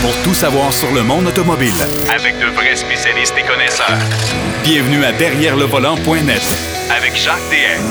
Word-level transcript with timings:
pour 0.00 0.14
tout 0.22 0.34
savoir 0.34 0.72
sur 0.72 0.92
le 0.92 1.02
monde 1.02 1.26
automobile. 1.26 1.72
Avec 2.14 2.38
de 2.38 2.46
vrais 2.54 2.76
spécialistes 2.76 3.34
et 3.38 3.42
connaisseurs. 3.42 3.98
Bienvenue 4.62 5.04
à 5.04 5.12
Derrière 5.12 5.56
le 5.56 5.64
volant.net 5.64 6.42
Avec 6.96 7.16
Jacques 7.16 7.36
DM. 7.50 7.82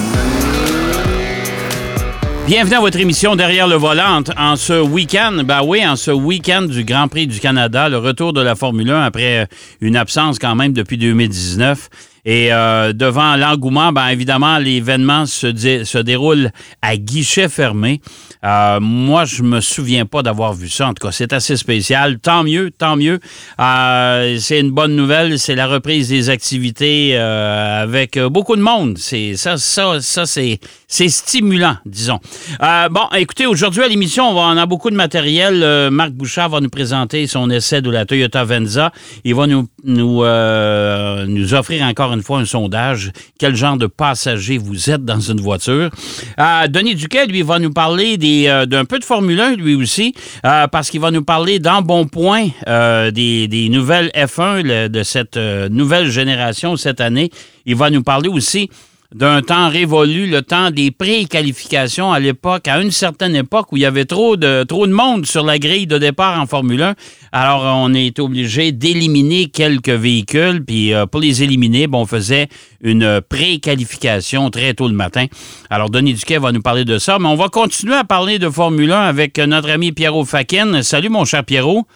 Bienvenue 2.47 2.75
à 2.75 2.79
votre 2.79 2.99
émission 2.99 3.35
Derrière 3.35 3.67
le 3.67 3.75
volant 3.75 4.23
en 4.37 4.55
ce 4.55 4.81
week-end. 4.81 5.41
Ben 5.43 5.61
oui, 5.65 5.85
en 5.85 5.97
ce 5.97 6.11
week-end 6.11 6.61
du 6.61 6.85
Grand 6.85 7.09
Prix 7.09 7.27
du 7.27 7.39
Canada, 7.39 7.89
le 7.89 7.97
retour 7.97 8.31
de 8.31 8.41
la 8.41 8.55
Formule 8.55 8.89
1 8.89 9.01
après 9.01 9.47
une 9.81 9.97
absence 9.97 10.39
quand 10.39 10.55
même 10.55 10.71
depuis 10.71 10.97
2019. 10.97 11.89
Et 12.29 12.51
euh, 12.51 12.91
devant 12.91 13.37
l'engouement, 13.37 13.93
ben 13.93 14.09
évidemment, 14.09 14.57
l'événement 14.57 15.25
se, 15.25 15.47
se 15.85 15.97
déroule 15.97 16.51
à 16.81 16.97
guichet 16.97 17.47
fermé. 17.47 18.01
Euh, 18.43 18.81
moi, 18.81 19.23
je 19.23 19.43
me 19.43 19.61
souviens 19.61 20.05
pas 20.05 20.23
d'avoir 20.23 20.53
vu 20.53 20.67
ça. 20.67 20.89
En 20.89 20.93
tout 20.93 21.07
cas, 21.07 21.13
c'est 21.13 21.31
assez 21.31 21.55
spécial. 21.55 22.19
Tant 22.19 22.43
mieux, 22.43 22.69
tant 22.69 22.97
mieux. 22.97 23.21
Euh, 23.61 24.37
c'est 24.39 24.59
une 24.59 24.71
bonne 24.71 24.93
nouvelle. 24.93 25.39
C'est 25.39 25.55
la 25.55 25.67
reprise 25.67 26.09
des 26.09 26.29
activités 26.29 27.11
euh, 27.13 27.83
avec 27.83 28.19
beaucoup 28.19 28.57
de 28.57 28.61
monde. 28.61 28.97
C'est 28.97 29.37
ça, 29.37 29.57
ça, 29.57 30.01
ça, 30.01 30.25
c'est 30.25 30.59
c'est 30.87 31.09
stimulant, 31.09 31.77
disons. 31.85 32.19
bon, 32.59 33.01
écoutez, 33.15 33.45
aujourd'hui 33.45 33.83
à 33.83 33.87
l'émission, 33.87 34.29
on, 34.29 34.33
va, 34.33 34.41
en 34.41 34.57
a 34.57 34.65
beaucoup 34.65 34.89
de 34.89 34.95
matériel. 34.95 35.89
Marc 35.91 36.11
Bouchard 36.11 36.49
va 36.49 36.61
nous 36.61 36.69
présenter 36.69 37.27
son 37.27 37.49
essai 37.49 37.81
de 37.81 37.89
la 37.89 38.05
Toyota 38.05 38.43
Venza. 38.43 38.91
Il 39.23 39.35
va 39.35 39.47
nous 39.47 39.67
nous 39.83 40.23
nous 40.23 41.53
offrir 41.53 41.83
encore 41.83 42.13
une 42.13 42.23
fois 42.23 42.39
un 42.39 42.45
sondage. 42.45 43.11
Quel 43.37 43.55
genre 43.55 43.77
de 43.77 43.87
passager 43.87 44.57
vous 44.57 44.89
êtes 44.89 45.03
dans 45.03 45.19
une 45.19 45.41
voiture? 45.41 45.89
Denis 46.69 46.95
Duquet, 46.95 47.27
lui, 47.27 47.41
va 47.41 47.59
nous 47.59 47.71
parler 47.71 48.17
des 48.17 48.47
euh, 48.47 48.65
d'un 48.65 48.85
peu 48.85 48.99
de 48.99 49.03
Formule 49.03 49.39
1, 49.39 49.55
lui 49.55 49.75
aussi, 49.75 50.13
euh, 50.45 50.67
parce 50.67 50.89
qu'il 50.89 51.01
va 51.01 51.11
nous 51.11 51.23
parler 51.23 51.59
dans 51.59 51.81
bon 51.81 52.05
point 52.05 52.47
euh, 52.67 53.11
des, 53.11 53.47
des, 53.47 53.69
nouvelles 53.69 54.11
F1 54.15 54.87
de 54.87 55.03
cette 55.03 55.37
nouvelle 55.37 56.09
génération 56.09 56.75
cette 56.77 57.01
année. 57.01 57.29
Il 57.65 57.75
va 57.75 57.89
nous 57.89 58.03
parler 58.03 58.29
aussi 58.29 58.69
d'un 59.15 59.41
temps 59.41 59.69
révolu, 59.69 60.27
le 60.27 60.41
temps 60.41 60.69
des 60.69 60.91
pré-qualifications 60.91 62.11
à 62.11 62.19
l'époque, 62.19 62.67
à 62.67 62.81
une 62.81 62.91
certaine 62.91 63.35
époque 63.35 63.71
où 63.71 63.77
il 63.77 63.81
y 63.81 63.85
avait 63.85 64.05
trop 64.05 64.35
de, 64.35 64.63
trop 64.63 64.85
de 64.85 64.91
monde 64.91 65.25
sur 65.25 65.45
la 65.45 65.59
grille 65.59 65.87
de 65.87 65.97
départ 65.97 66.39
en 66.39 66.45
Formule 66.45 66.81
1. 66.81 66.95
Alors, 67.31 67.63
on 67.63 67.93
est 67.93 68.19
obligé 68.19 68.73
d'éliminer 68.73 69.47
quelques 69.47 69.89
véhicules, 69.89 70.63
puis 70.65 70.93
euh, 70.93 71.05
pour 71.05 71.21
les 71.21 71.41
éliminer, 71.41 71.87
bon, 71.87 72.01
on 72.01 72.05
faisait 72.05 72.49
une 72.81 73.21
pré-qualification 73.21 74.49
très 74.49 74.73
tôt 74.73 74.87
le 74.87 74.93
matin. 74.93 75.27
Alors, 75.69 75.89
Denis 75.89 76.13
Duquet 76.13 76.37
va 76.37 76.51
nous 76.51 76.61
parler 76.61 76.83
de 76.83 76.97
ça, 76.97 77.17
mais 77.17 77.27
on 77.27 77.35
va 77.35 77.47
continuer 77.47 77.95
à 77.95 78.03
parler 78.03 78.39
de 78.39 78.49
Formule 78.49 78.91
1 78.91 78.99
avec 78.99 79.37
notre 79.37 79.69
ami 79.69 79.93
Pierrot 79.93 80.25
Fakin. 80.25 80.83
Salut, 80.83 81.09
mon 81.09 81.23
cher 81.23 81.45
Pierrot. 81.45 81.87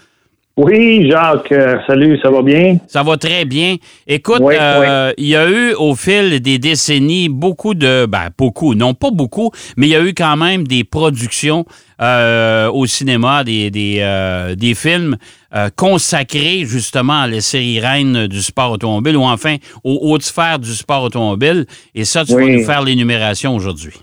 Oui, 0.57 1.09
Jacques, 1.09 1.51
euh, 1.53 1.77
salut, 1.87 2.19
ça 2.21 2.29
va 2.29 2.41
bien? 2.41 2.77
Ça 2.87 3.03
va 3.03 3.15
très 3.15 3.45
bien. 3.45 3.77
Écoute, 4.05 4.41
euh, 4.41 5.13
il 5.17 5.27
y 5.27 5.35
a 5.35 5.49
eu 5.49 5.73
au 5.73 5.95
fil 5.95 6.41
des 6.41 6.59
décennies 6.59 7.29
beaucoup 7.29 7.73
de, 7.73 8.05
ben 8.05 8.29
beaucoup, 8.37 8.75
non 8.75 8.93
pas 8.93 9.11
beaucoup, 9.11 9.51
mais 9.77 9.87
il 9.87 9.91
y 9.91 9.95
a 9.95 10.03
eu 10.03 10.13
quand 10.13 10.35
même 10.35 10.67
des 10.67 10.83
productions 10.83 11.65
euh, 12.01 12.69
au 12.69 12.85
cinéma, 12.85 13.45
des, 13.45 13.71
des, 13.71 14.73
films 14.75 15.15
consacrés 15.77 16.65
justement 16.65 17.21
à 17.21 17.27
la 17.27 17.39
série 17.39 17.79
reine 17.79 18.27
du 18.27 18.41
sport 18.41 18.71
automobile 18.71 19.15
ou 19.15 19.23
enfin 19.23 19.55
aux 19.83 19.99
hautes 20.01 20.23
sphères 20.23 20.59
du 20.59 20.73
sport 20.73 21.03
automobile. 21.03 21.65
Et 21.95 22.03
ça, 22.03 22.25
tu 22.25 22.33
vas 22.33 22.45
nous 22.45 22.65
faire 22.65 22.83
l'énumération 22.83 23.55
aujourd'hui. 23.55 23.93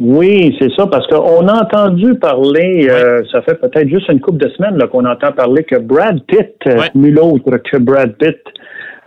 Oui, 0.00 0.56
c'est 0.60 0.70
ça, 0.76 0.86
parce 0.86 1.08
qu'on 1.08 1.48
a 1.48 1.62
entendu 1.62 2.14
parler, 2.14 2.86
euh, 2.88 3.24
ça 3.32 3.42
fait 3.42 3.56
peut-être 3.56 3.88
juste 3.88 4.08
une 4.08 4.20
couple 4.20 4.38
de 4.38 4.48
semaines 4.50 4.78
qu'on 4.92 5.04
entend 5.04 5.32
parler 5.32 5.64
que 5.64 5.74
Brad 5.74 6.22
Pitt, 6.22 6.54
euh, 6.68 6.82
nul 6.94 7.18
autre 7.18 7.56
que 7.56 7.78
Brad 7.78 8.12
Pitt, 8.12 8.38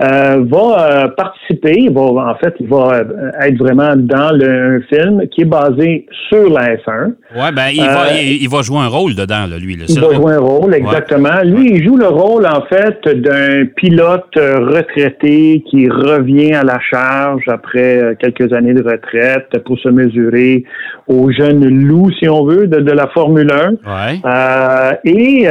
euh, 0.02 0.44
va 0.50 1.04
euh, 1.04 1.08
participer, 1.10 1.90
va, 1.90 2.02
en 2.02 2.36
fait, 2.36 2.56
il 2.60 2.68
va 2.68 2.94
euh, 2.94 3.32
être 3.42 3.58
vraiment 3.58 3.96
dans 3.96 4.32
le 4.36 4.82
film 4.90 5.28
qui 5.28 5.42
est 5.42 5.46
basé 5.46 6.08
sur 6.30 6.50
la 6.50 6.76
F1. 6.76 7.14
Oui, 7.36 7.52
ben, 7.54 7.68
il, 7.72 7.86
va, 7.86 8.12
il, 8.20 8.50
va 8.50 8.62
jouer 8.64 8.80
un 8.80 8.88
rôle 8.88 9.14
dedans, 9.14 9.46
là, 9.48 9.60
lui. 9.60 9.78
il 9.88 10.00
va 10.00 10.14
jouer 10.14 10.34
un 10.34 10.40
rôle, 10.40 10.74
exactement. 10.74 11.42
Lui, 11.44 11.76
il 11.76 11.86
joue 11.86 11.98
le 11.98 12.08
rôle, 12.08 12.48
en 12.48 12.64
fait, 12.64 13.08
d'un 13.08 13.66
pilote 13.76 14.34
retraité 14.36 15.64
qui 15.70 15.88
revient 15.88 16.54
à 16.54 16.64
la 16.64 16.80
charge 16.80 17.44
après 17.48 18.18
quelques 18.20 18.54
années 18.54 18.74
de 18.74 18.84
retraite 18.84 19.56
pour 19.66 19.78
se 19.80 19.90
mesurer 19.90 20.64
aux 21.08 21.32
jeunes 21.32 21.68
loups, 21.68 22.12
si 22.20 22.28
on 22.28 22.46
veut, 22.46 22.66
de, 22.68 22.80
de 22.80 22.92
la 22.92 23.08
Formule 23.08 23.52
1. 23.52 23.72
Ouais. 23.86 25.00
et 25.04 25.48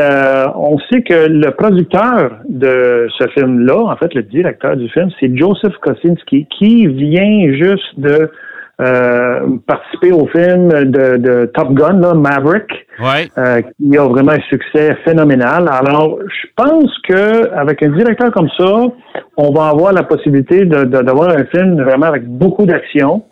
on 0.56 0.78
sait 0.90 1.02
que 1.02 1.28
le 1.28 1.50
producteur 1.52 2.32
de 2.48 3.06
ce 3.16 3.28
film-là, 3.28 3.78
en 3.78 3.96
fait, 3.96 4.12
le 4.14 4.22
directeur 4.40 4.76
du 4.76 4.88
film, 4.88 5.10
c'est 5.18 5.36
Joseph 5.36 5.74
Kosinski, 5.82 6.46
qui 6.58 6.86
vient 6.86 7.52
juste 7.52 7.98
de 7.98 8.30
euh, 8.80 9.58
participer 9.66 10.10
au 10.10 10.26
film 10.28 10.68
de, 10.68 11.50
Top 11.52 11.74
Gun, 11.74 12.00
là, 12.00 12.14
Maverick, 12.14 12.70
euh, 13.36 13.60
qui 13.60 13.98
a 13.98 14.04
vraiment 14.04 14.32
un 14.32 14.40
succès 14.48 14.96
phénoménal. 15.04 15.68
Alors, 15.70 16.18
je 16.26 16.48
pense 16.56 16.90
que 17.06 17.52
avec 17.54 17.82
un 17.82 17.90
directeur 17.90 18.30
comme 18.32 18.48
ça, 18.58 18.72
on 19.36 19.52
va 19.52 19.68
avoir 19.68 19.92
la 19.92 20.02
possibilité 20.02 20.64
d'avoir 20.64 21.28
un 21.28 21.44
film 21.44 21.82
vraiment 21.82 22.06
avec 22.06 22.26
beaucoup 22.26 22.64
d'action. 22.64 23.24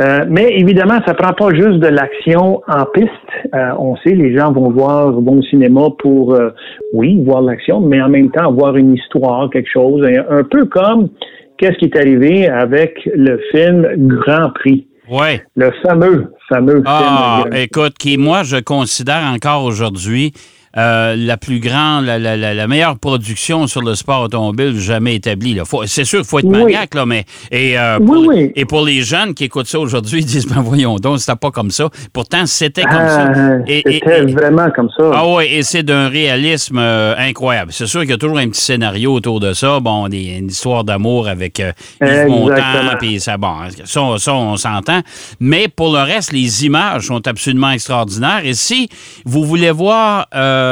Euh, 0.00 0.24
mais 0.28 0.48
évidemment, 0.58 0.98
ça 1.06 1.14
prend 1.14 1.32
pas 1.32 1.54
juste 1.54 1.78
de 1.78 1.86
l'action 1.86 2.60
en 2.66 2.84
piste. 2.86 3.08
Euh, 3.54 3.70
on 3.78 3.96
sait, 3.98 4.14
les 4.14 4.36
gens 4.36 4.52
vont 4.52 4.70
voir, 4.70 5.12
vont 5.12 5.38
au 5.38 5.42
cinéma 5.42 5.82
pour, 5.98 6.34
euh, 6.34 6.50
oui, 6.92 7.22
voir 7.24 7.42
l'action, 7.42 7.80
mais 7.80 8.02
en 8.02 8.08
même 8.08 8.30
temps 8.30 8.52
voir 8.52 8.76
une 8.76 8.94
histoire, 8.94 9.48
quelque 9.50 9.70
chose, 9.70 10.04
un 10.28 10.42
peu 10.42 10.64
comme 10.64 11.10
qu'est-ce 11.58 11.78
qui 11.78 11.84
est 11.84 11.96
arrivé 11.96 12.48
avec 12.48 13.08
le 13.14 13.40
film 13.52 13.86
Grand 13.96 14.50
Prix. 14.50 14.86
Ouais. 15.08 15.42
Le 15.54 15.70
fameux, 15.82 16.32
fameux 16.48 16.82
ah, 16.86 17.42
film. 17.42 17.54
Écoute, 17.54 17.94
qui 17.98 18.16
moi 18.16 18.42
je 18.42 18.56
considère 18.56 19.22
encore 19.32 19.64
aujourd'hui 19.64 20.32
euh, 20.76 21.14
la 21.16 21.36
plus 21.36 21.60
grande, 21.60 22.04
la, 22.04 22.18
la, 22.18 22.36
la, 22.36 22.66
meilleure 22.66 22.98
production 22.98 23.66
sur 23.66 23.80
le 23.82 23.94
sport 23.94 24.22
automobile 24.22 24.78
jamais 24.78 25.14
établie. 25.14 25.58
C'est 25.86 26.04
sûr 26.04 26.20
qu'il 26.20 26.28
faut 26.28 26.40
être 26.40 26.48
maniaque, 26.48 26.94
là, 26.94 27.06
mais 27.06 27.24
et, 27.52 27.78
euh, 27.78 28.00
pour, 28.00 28.32
et 28.34 28.64
pour 28.64 28.82
les 28.84 29.02
jeunes 29.02 29.34
qui 29.34 29.44
écoutent 29.44 29.68
ça 29.68 29.78
aujourd'hui, 29.78 30.18
ils 30.22 30.26
disent 30.26 30.46
ben 30.46 30.60
voyons 30.60 30.96
donc, 30.96 31.20
c'était 31.20 31.36
pas 31.36 31.50
comme 31.50 31.70
ça. 31.70 31.88
Pourtant, 32.12 32.46
c'était 32.46 32.82
comme 32.82 33.08
ça. 33.08 33.32
Ah, 33.34 33.58
c'était 33.66 34.22
vraiment 34.22 34.70
comme 34.74 34.88
ça. 34.96 35.10
Ah 35.14 35.28
oui, 35.28 35.44
et 35.48 35.62
c'est 35.62 35.82
d'un 35.82 36.08
réalisme 36.08 36.78
euh, 36.78 37.14
incroyable. 37.18 37.72
C'est 37.72 37.86
sûr 37.86 38.00
qu'il 38.00 38.10
y 38.10 38.14
a 38.14 38.18
toujours 38.18 38.38
un 38.38 38.48
petit 38.48 38.62
scénario 38.62 39.12
autour 39.12 39.40
de 39.40 39.52
ça. 39.52 39.78
Bon, 39.80 40.08
des, 40.08 40.38
une 40.38 40.48
histoire 40.48 40.82
d'amour 40.82 41.28
avec 41.28 41.58
Yves 41.58 42.26
Montand, 42.26 42.96
puis 42.98 43.20
ça, 43.20 43.36
bon, 43.36 43.54
ça, 43.84 44.00
ça 44.18 44.34
on 44.34 44.56
s'entend. 44.56 45.00
Mais 45.38 45.68
pour 45.68 45.92
le 45.92 46.00
reste, 46.02 46.32
les 46.32 46.66
images 46.66 47.06
sont 47.06 47.26
absolument 47.28 47.70
extraordinaires. 47.70 48.40
Et 48.44 48.54
si 48.54 48.88
vous 49.24 49.44
voulez 49.44 49.70
voir 49.70 50.26
euh, 50.34 50.63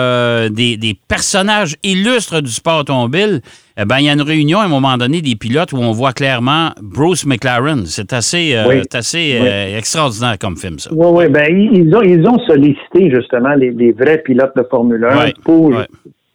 des, 0.50 0.98
personnages 1.08 1.76
illustres 1.82 2.42
du 2.42 2.50
sport 2.50 2.80
automobile, 2.80 3.40
eh 3.78 3.84
ben, 3.84 3.98
il 3.98 4.06
y 4.06 4.08
a 4.08 4.12
une 4.12 4.22
réunion 4.22 4.58
à 4.58 4.64
un 4.64 4.68
moment 4.68 4.96
donné 4.96 5.22
des 5.22 5.34
pilotes 5.34 5.72
où 5.72 5.78
on 5.78 5.92
voit 5.92 6.12
clairement 6.12 6.70
Bruce 6.82 7.26
McLaren. 7.26 7.86
C'est 7.86 8.12
assez, 8.12 8.54
euh, 8.54 8.82
assez 8.92 9.38
euh, 9.40 9.78
extraordinaire 9.78 10.36
comme 10.38 10.56
film, 10.56 10.78
ça. 10.78 10.90
Oui, 10.92 11.06
oui. 11.10 11.28
Ben, 11.28 11.46
ils, 11.48 11.94
ont, 11.94 12.02
ils 12.02 12.26
ont 12.26 12.38
sollicité 12.46 13.10
justement 13.10 13.54
les, 13.54 13.92
vrais 13.92 14.18
pilotes 14.18 14.56
de 14.56 14.62
Formule 14.70 15.04
1 15.04 15.30
pour 15.44 15.72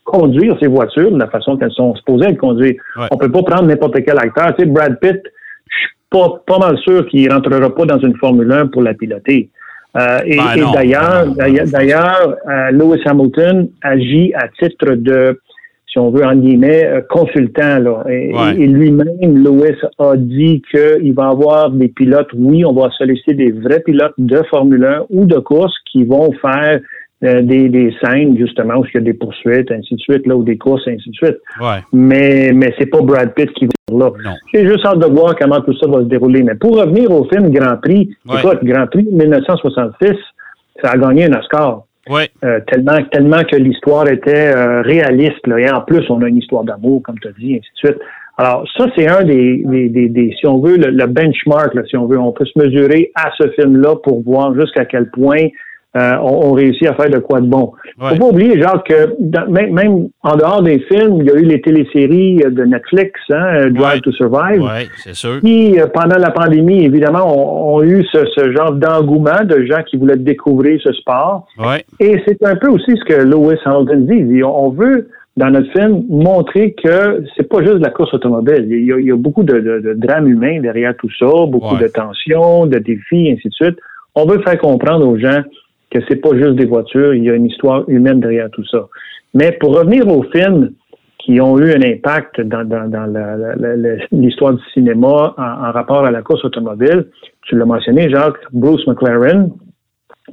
conduire 0.03 0.55
ces 0.59 0.67
voitures 0.67 1.11
de 1.11 1.19
la 1.19 1.27
façon 1.27 1.57
qu'elles 1.57 1.71
sont 1.71 1.93
supposées 1.95 2.29
être 2.29 2.37
conduites. 2.37 2.77
On 2.95 3.15
ne 3.15 3.19
peut 3.19 3.31
pas 3.31 3.43
prendre 3.43 3.67
n'importe 3.67 4.03
quel 4.03 4.17
acteur. 4.17 4.55
Tu 4.55 4.63
sais, 4.63 4.69
Brad 4.69 4.99
Pitt, 4.99 5.21
je 5.69 5.77
suis 5.77 5.95
pas, 6.09 6.41
pas 6.47 6.59
mal 6.59 6.77
sûr 6.79 7.05
qu'il 7.07 7.27
ne 7.27 7.33
rentrera 7.33 7.73
pas 7.73 7.85
dans 7.85 7.99
une 7.99 8.15
Formule 8.17 8.51
1 8.51 8.67
pour 8.67 8.81
la 8.81 8.93
piloter. 8.93 9.49
Euh, 9.97 10.19
et, 10.25 10.37
ben 10.37 10.71
d'ailleurs, 10.73 11.25
d'ailleurs, 11.67 12.35
euh, 12.47 12.71
Lewis 12.71 13.01
Hamilton 13.05 13.69
agit 13.81 14.31
à 14.35 14.47
titre 14.59 14.93
de, 14.93 15.39
si 15.87 15.97
on 15.97 16.11
veut 16.11 16.25
en 16.25 16.35
guillemets, 16.35 16.85
euh, 16.85 17.01
consultant. 17.09 17.79
Là. 17.79 18.03
Et, 18.09 18.67
lui-même, 18.67 19.43
Lewis 19.43 19.77
a 19.97 20.15
dit 20.15 20.61
qu'il 20.69 21.13
va 21.13 21.29
avoir 21.29 21.71
des 21.71 21.87
pilotes. 21.87 22.29
Oui, 22.35 22.63
on 22.63 22.73
va 22.73 22.91
solliciter 22.91 23.33
des 23.33 23.51
vrais 23.51 23.79
pilotes 23.79 24.13
de 24.17 24.41
Formule 24.49 24.85
1 24.85 25.05
ou 25.09 25.25
de 25.25 25.39
course 25.39 25.73
qui 25.91 26.03
vont 26.03 26.31
faire 26.33 26.79
euh, 27.23 27.41
des, 27.41 27.69
des, 27.69 27.95
scènes, 28.01 28.37
justement, 28.37 28.75
où 28.75 28.85
il 28.85 28.93
y 28.93 28.97
a 28.97 29.01
des 29.01 29.13
poursuites, 29.13 29.71
ainsi 29.71 29.95
de 29.95 29.99
suite, 29.99 30.27
là, 30.27 30.35
ou 30.35 30.43
des 30.43 30.57
courses, 30.57 30.87
ainsi 30.87 31.09
de 31.09 31.15
suite. 31.15 31.37
Mais, 31.91 32.51
mais 32.53 32.73
c'est 32.77 32.85
pas 32.85 33.01
Brad 33.01 33.33
Pitt 33.33 33.51
qui 33.53 33.65
va 33.65 33.71
là. 33.97 34.11
J'ai 34.53 34.67
juste 34.67 34.85
hâte 34.85 34.99
de 34.99 35.07
voir 35.07 35.35
comment 35.35 35.61
tout 35.61 35.75
ça 35.77 35.87
va 35.87 35.99
se 35.99 36.05
dérouler. 36.05 36.43
Mais 36.43 36.55
pour 36.55 36.77
revenir 36.77 37.09
au 37.11 37.23
film 37.25 37.49
Grand 37.49 37.77
Prix, 37.77 38.09
écoute, 38.25 38.59
Grand 38.63 38.87
Prix 38.87 39.07
1966, 39.11 40.13
ça 40.83 40.91
a 40.91 40.97
gagné 40.97 41.25
un 41.25 41.39
Oscar. 41.39 41.83
Euh, 42.09 42.59
tellement, 42.67 43.03
tellement 43.11 43.43
que 43.43 43.55
l'histoire 43.57 44.07
était 44.07 44.55
euh, 44.55 44.81
réaliste. 44.81 45.45
Là, 45.45 45.59
et 45.59 45.69
en 45.69 45.81
plus, 45.81 46.03
on 46.09 46.21
a 46.21 46.27
une 46.27 46.37
histoire 46.37 46.63
d'amour, 46.63 47.01
comme 47.03 47.19
tu 47.19 47.27
as 47.27 47.31
dit, 47.31 47.55
ainsi 47.55 47.69
de 47.83 47.89
suite. 47.89 48.01
Alors, 48.37 48.65
ça, 48.77 48.85
c'est 48.95 49.07
un 49.07 49.23
des, 49.23 49.63
des, 49.65 49.89
des, 49.89 50.35
si 50.39 50.45
on 50.45 50.59
veut, 50.59 50.77
le, 50.77 51.07
benchmark, 51.07 51.73
là, 51.73 51.81
si 51.89 51.97
on 51.97 52.05
veut. 52.05 52.19
On 52.19 52.31
peut 52.31 52.45
se 52.45 52.57
mesurer 52.57 53.11
à 53.15 53.31
ce 53.37 53.49
film-là 53.49 53.95
pour 54.03 54.21
voir 54.21 54.53
jusqu'à 54.53 54.85
quel 54.85 55.09
point 55.09 55.47
euh, 55.95 56.15
ont, 56.17 56.51
réussi 56.51 56.85
à 56.85 56.93
faire 56.93 57.09
de 57.09 57.17
quoi 57.17 57.39
de 57.41 57.47
bon. 57.47 57.71
Faut 57.97 58.15
pas 58.15 58.25
oublier, 58.25 58.61
genre, 58.61 58.83
que 58.83 59.15
même, 59.49 60.09
en 60.21 60.35
dehors 60.35 60.61
des 60.61 60.79
films, 60.79 61.21
il 61.21 61.25
y 61.25 61.31
a 61.31 61.35
eu 61.35 61.45
les 61.45 61.61
téléséries 61.61 62.37
de 62.37 62.63
Netflix, 62.65 63.19
hein, 63.29 63.69
Drive 63.71 64.01
to 64.01 64.11
Survive, 64.11 64.61
c'est 64.97 65.15
sûr. 65.15 65.39
qui, 65.39 65.77
pendant 65.93 66.17
la 66.17 66.29
pandémie, 66.29 66.83
évidemment, 66.83 67.73
ont, 67.73 67.81
eu 67.81 68.05
ce, 68.11 68.51
genre 68.51 68.73
d'engouement 68.73 69.43
de 69.43 69.65
gens 69.65 69.81
qui 69.89 69.97
voulaient 69.97 70.17
découvrir 70.17 70.79
ce 70.83 70.91
sport. 70.93 71.47
Et 71.99 72.21
c'est 72.27 72.43
un 72.45 72.55
peu 72.57 72.67
aussi 72.67 72.91
ce 72.91 73.05
que 73.05 73.21
Lewis 73.21 73.57
Hamilton 73.65 74.05
dit. 74.05 74.43
On 74.43 74.69
veut 74.69 75.07
dans 75.37 75.51
notre 75.51 75.71
film, 75.71 76.03
montrer 76.09 76.73
que 76.73 77.23
c'est 77.35 77.47
pas 77.47 77.61
juste 77.61 77.79
la 77.79 77.91
course 77.91 78.13
automobile. 78.13 78.65
Il 78.69 78.85
y 78.85 79.11
a, 79.11 79.15
beaucoup 79.15 79.43
de, 79.43 79.59
de, 79.59 79.93
drames 79.93 80.27
humains 80.27 80.59
derrière 80.59 80.95
tout 80.97 81.09
ça, 81.17 81.27
beaucoup 81.47 81.77
de 81.77 81.87
tensions, 81.87 82.65
de 82.65 82.79
défis, 82.79 83.31
ainsi 83.31 83.47
de 83.47 83.53
suite. 83.53 83.77
On 84.15 84.25
veut 84.25 84.41
faire 84.41 84.57
comprendre 84.57 85.07
aux 85.07 85.17
gens 85.17 85.43
que 85.89 85.99
c'est 86.07 86.17
pas 86.17 86.35
juste 86.35 86.55
des 86.55 86.65
voitures, 86.65 87.13
il 87.13 87.23
y 87.23 87.29
a 87.29 87.33
une 87.33 87.45
histoire 87.45 87.87
humaine 87.87 88.19
derrière 88.19 88.49
tout 88.51 88.65
ça. 88.65 88.87
Mais 89.33 89.51
pour 89.53 89.77
revenir 89.77 90.07
aux 90.07 90.23
films 90.23 90.73
qui 91.19 91.41
ont 91.41 91.57
eu 91.59 91.71
un 91.71 91.81
impact 91.81 92.41
dans, 92.41 92.63
l'histoire 94.11 94.53
du 94.53 94.63
cinéma 94.73 95.33
en, 95.37 95.71
rapport 95.71 96.05
à 96.05 96.11
la 96.11 96.21
course 96.21 96.43
automobile, 96.45 97.07
tu 97.43 97.57
l'as 97.57 97.65
mentionné, 97.65 98.09
Jacques, 98.09 98.37
Bruce 98.53 98.85
McLaren, 98.87 99.51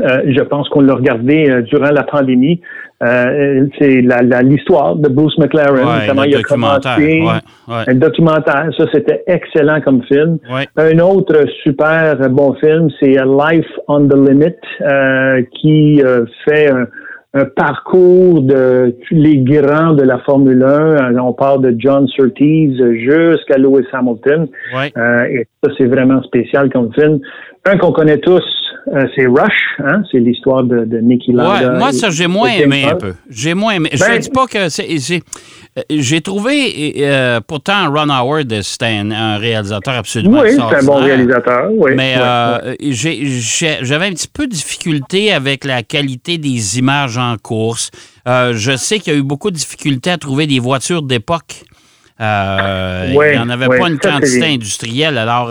euh, 0.01 0.23
je 0.27 0.43
pense 0.43 0.69
qu'on 0.69 0.81
l'a 0.81 0.95
regardé 0.95 1.49
euh, 1.49 1.63
durant 1.63 1.91
la 1.91 2.03
pandémie. 2.03 2.61
Euh, 3.03 3.67
c'est 3.79 4.03
l'histoire 4.43 4.97
de 4.97 5.09
Bruce 5.09 5.37
McLaren, 5.39 6.07
comment 6.07 6.23
il 6.23 6.37
a 6.37 6.43
commencé. 6.43 7.23
Un 7.69 7.95
documentaire, 7.95 8.69
ça 8.77 8.85
c'était 8.93 9.23
excellent 9.27 9.81
comme 9.81 10.03
film. 10.05 10.39
Un 10.77 10.99
autre 11.01 11.45
super 11.63 12.17
bon 12.31 12.55
film, 12.55 12.89
c'est 13.01 13.17
Life 13.17 13.67
on 13.89 14.07
the 14.07 14.15
Limit, 14.15 14.55
qui 15.61 16.01
fait 16.45 16.71
un, 16.71 16.87
parcours 17.57 18.43
de 18.43 18.95
les 19.11 19.39
grands 19.39 19.95
de 19.95 20.05
la 20.05 20.19
Formule 20.19 20.63
1. 20.63 21.17
On 21.19 21.33
parle 21.33 21.63
de 21.63 21.75
John 21.77 22.07
Surtees 22.07 22.79
jusqu'à 22.93 23.59
Lewis 23.59 23.87
Hamilton. 23.93 24.47
et 24.73 25.47
ça, 25.63 25.71
c'est 25.77 25.87
vraiment 25.87 26.23
spécial 26.23 26.71
comme 26.71 26.93
film. 26.95 27.19
Un 27.67 27.77
qu'on 27.79 27.93
connaît 27.93 28.19
tous, 28.19 28.45
euh, 28.93 29.07
c'est 29.17 29.27
Rush, 29.27 29.79
hein? 29.79 30.03
c'est 30.13 30.19
l'histoire 30.19 30.63
de, 30.63 30.85
de 30.85 30.99
Nicky 30.99 31.33
Lauda. 31.33 31.73
Ouais, 31.73 31.79
moi, 31.79 31.93
ça, 31.93 32.11
j'ai 32.11 32.27
moins 32.27 32.51
aimé 32.51 32.85
un 32.85 32.97
peu. 32.97 33.15
J'ai 33.31 33.55
moins 33.55 33.73
aimé. 33.73 33.89
je 33.93 34.05
ne 34.05 34.09
ben, 34.09 34.19
dis 34.19 34.29
pas 34.29 34.47
que 34.47 34.69
c'est. 34.69 34.87
Euh, 34.87 35.83
j'ai 35.89 36.21
trouvé, 36.21 36.95
euh, 36.99 37.41
pourtant, 37.47 37.91
Ron 37.91 38.11
Howard, 38.11 38.61
c'était 38.63 39.01
un, 39.01 39.39
réalisateur 39.39 39.95
absolument 39.95 40.41
Oui, 40.41 40.51
c'est 40.53 40.61
un 40.61 40.83
bon 40.85 40.97
réalisateur, 40.97 41.71
oui. 41.73 41.93
Mais 41.97 42.15
j'avais 42.91 44.07
un 44.07 44.13
petit 44.13 44.29
peu 44.29 44.47
de 44.47 44.53
difficulté 44.53 45.33
avec 45.33 45.65
la 45.65 45.83
qualité 45.83 46.37
des 46.37 46.79
images 46.79 47.17
en 47.17 47.37
course. 47.43 47.91
je 48.27 48.77
sais 48.77 48.99
qu'il 48.99 49.15
y 49.15 49.17
a 49.17 49.19
eu 49.19 49.23
beaucoup 49.23 49.51
de 49.51 49.57
difficultés 49.57 50.11
à 50.11 50.19
trouver 50.19 50.47
des 50.47 50.59
voitures 50.59 51.01
d'époque. 51.01 51.63
il 52.21 52.25
n'y 52.25 53.39
en 53.39 53.49
avait 53.49 53.79
pas 53.79 53.89
une 53.89 53.99
quantité 53.99 54.45
industrielle. 54.45 55.17
Alors, 55.17 55.49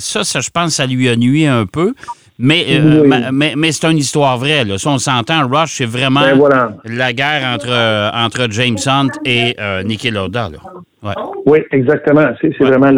ça, 0.00 0.22
ça, 0.22 0.40
je 0.40 0.50
pense, 0.50 0.74
ça 0.74 0.84
lui 0.86 1.08
a 1.08 1.16
nuit 1.16 1.46
un 1.46 1.64
peu. 1.64 1.94
Mais, 2.38 2.66
euh, 2.68 3.30
mais, 3.32 3.54
mais 3.56 3.70
c'est 3.70 3.88
une 3.88 3.98
histoire 3.98 4.38
vraie. 4.38 4.64
Là. 4.64 4.76
Si 4.76 4.88
on 4.88 4.98
s'entend, 4.98 5.48
Rush, 5.48 5.76
c'est 5.76 5.86
vraiment 5.86 6.20
ben, 6.20 6.76
la 6.84 7.12
guerre 7.12 7.54
entre, 7.54 7.70
euh, 7.70 8.10
entre 8.12 8.48
James 8.50 8.78
Hunt 8.86 9.10
et 9.24 9.54
euh, 9.60 9.84
Niki 9.84 10.10
Lauda. 10.10 10.50
Oui, 11.46 11.60
exactement. 11.72 12.28
C'est 12.40 12.56
vraiment 12.58 12.90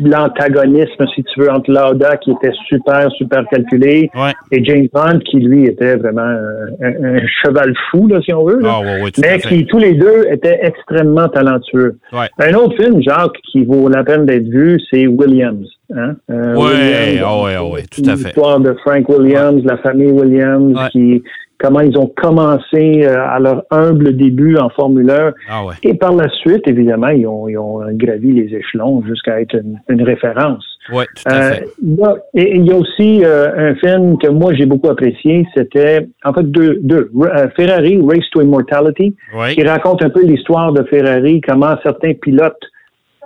l'antagonisme, 0.00 1.06
si 1.14 1.24
tu 1.24 1.40
veux, 1.40 1.50
entre 1.50 1.70
Lauda, 1.70 2.16
qui 2.18 2.32
était 2.32 2.52
super, 2.68 3.10
super 3.12 3.44
calculé, 3.50 4.10
et 4.52 4.64
James 4.64 4.88
Hunt, 4.94 5.18
qui, 5.20 5.38
lui, 5.38 5.66
était 5.66 5.96
vraiment 5.96 6.36
un, 6.82 7.18
cheval 7.42 7.72
fou, 7.90 8.06
là, 8.08 8.20
si 8.22 8.32
on 8.32 8.44
veut. 8.44 8.60
Ah, 8.64 8.80
mais 9.20 9.38
qui, 9.38 9.64
tous 9.66 9.78
les 9.78 9.94
deux, 9.94 10.26
étaient 10.30 10.58
extrêmement 10.62 11.28
talentueux. 11.28 11.98
Un 12.38 12.54
autre 12.54 12.76
film, 12.76 13.02
Jacques, 13.02 13.38
qui 13.50 13.64
vaut 13.64 13.88
la 13.88 14.04
peine 14.04 14.26
d'être 14.26 14.48
vu, 14.48 14.80
c'est 14.90 15.06
Williams. 15.06 15.68
Hein? 15.94 16.16
Euh, 16.30 16.54
oui, 16.56 17.20
oui, 17.22 17.50
oui, 17.72 17.80
tout 17.90 18.02
à 18.10 18.16
fait. 18.16 18.24
L'histoire 18.24 18.58
de 18.58 18.74
Frank 18.84 19.08
Williams, 19.08 19.62
la 19.64 19.76
famille 19.78 20.10
Williams, 20.10 20.76
qui 20.90 21.22
comment 21.58 21.80
ils 21.80 21.96
ont 21.98 22.12
commencé 22.16 23.04
euh, 23.04 23.16
à 23.18 23.38
leur 23.38 23.64
humble 23.70 24.16
début 24.16 24.56
en 24.56 24.68
Formule 24.70 25.10
1. 25.10 25.32
Ah 25.48 25.62
Et 25.82 25.94
par 25.94 26.14
la 26.14 26.28
suite, 26.28 26.66
évidemment, 26.66 27.08
ils 27.08 27.26
ont, 27.26 27.48
ils 27.48 27.58
ont 27.58 27.80
gravi 27.92 28.32
les 28.32 28.54
échelons 28.54 29.02
jusqu'à 29.06 29.40
être 29.40 29.56
une, 29.88 30.02
référence. 30.02 30.64
Oui, 30.92 31.04
tout 31.16 31.22
à 31.26 31.52
fait. 31.52 31.64
Euh, 31.64 32.14
et 32.34 32.56
il 32.56 32.66
y 32.66 32.72
a 32.72 32.76
aussi 32.76 33.24
euh, 33.24 33.70
un 33.70 33.74
film 33.76 34.18
que 34.18 34.28
moi 34.28 34.54
j'ai 34.54 34.66
beaucoup 34.66 34.88
apprécié, 34.88 35.44
c'était 35.56 36.06
en 36.24 36.32
fait 36.32 36.44
deux, 36.44 36.78
deux 36.82 37.10
Ferrari 37.56 37.98
Race 38.00 38.28
to 38.32 38.42
Immortality, 38.42 39.16
qui 39.52 39.62
raconte 39.64 40.02
un 40.04 40.10
peu 40.10 40.24
l'histoire 40.24 40.72
de 40.72 40.84
Ferrari, 40.84 41.40
comment 41.40 41.76
certains 41.82 42.12
pilotes 42.14 42.54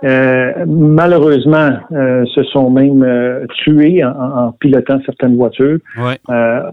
euh, 0.03 0.65
malheureusement, 0.65 1.69
euh, 1.91 2.25
se 2.33 2.43
sont 2.45 2.71
même 2.71 3.03
euh, 3.03 3.45
tués 3.63 4.03
en, 4.03 4.51
pilotant 4.53 4.99
certaines 5.05 5.37
voitures. 5.37 5.77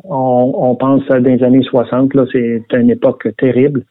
On, 0.05 0.77
pense 0.79 1.03
à 1.11 1.21
des 1.21 1.43
années 1.43 1.63
60, 1.63 2.15
là, 2.15 2.25
c'est 2.33 2.63
une 2.73 2.91
époque 2.91 3.29
terrible. 3.37 3.85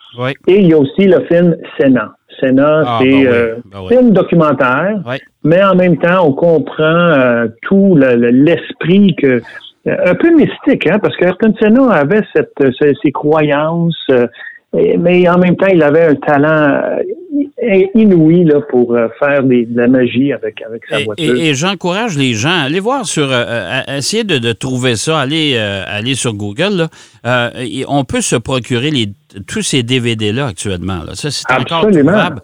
Et 0.48 0.60
il 0.60 0.68
y 0.68 0.74
a 0.74 0.78
aussi 0.78 1.06
le 1.06 1.22
film 1.26 1.56
Senna. 1.78 2.14
Senna, 2.40 2.84
ah, 2.86 3.00
c'est 3.02 3.26
ben 3.26 3.62
ben 3.66 3.80
un 3.80 3.88
film 3.88 4.12
documentaire, 4.12 5.02
mais 5.44 5.64
en 5.64 5.76
même 5.76 5.98
temps, 5.98 6.28
on 6.28 6.34
comprend 6.34 7.46
tout 7.64 7.96
l'esprit 7.96 9.16
que 9.16 9.42
un 9.86 10.16
peu 10.16 10.36
mystique, 10.36 10.86
hein, 10.88 11.00
parce 11.00 11.16
qu'Ayrton 11.16 11.54
Senna 11.60 11.90
avait 11.92 12.22
cette, 12.36 12.76
ses 13.02 13.12
croyances, 13.12 14.06
mais 14.74 15.28
en 15.30 15.38
même 15.38 15.56
temps, 15.56 15.68
il 15.68 15.82
avait 15.82 16.06
un 16.06 16.16
talent 16.16 16.82
euh, 17.64 17.88
inouï 17.96 18.44
là, 18.44 18.62
pour 18.70 18.94
euh, 18.96 19.08
faire 19.18 19.42
des, 19.42 19.66
de 19.66 19.76
la 19.76 19.88
magie 19.88 20.32
avec, 20.32 20.62
avec 20.62 20.84
sa 20.88 21.04
voiture. 21.04 21.36
Et, 21.36 21.56
j'encourage 21.56 22.16
les 22.16 22.34
gens 22.34 22.52
à 22.52 22.66
aller 22.66 22.80
voir 22.80 23.06
sur. 23.06 23.28
Euh, 23.32 23.82
essayer 23.98 24.24
de, 24.24 24.52
trouver 24.52 24.96
ça, 24.96 25.20
aller, 25.20 25.58
aller 25.58 26.14
sur 26.14 26.34
Google. 26.34 26.88
Là. 27.24 27.52
on 27.88 28.04
peut 28.04 28.22
se 28.22 28.36
procurer 28.36 28.92
les, 28.92 29.10
tous 29.48 29.64
ces 29.64 29.82
DVD-là 29.82 30.48
actuellement. 30.48 31.04
Là. 31.04 31.16
Ça, 31.16 31.32
c'est 31.32 31.52
encore 31.52 31.90
trouvable. 31.90 32.42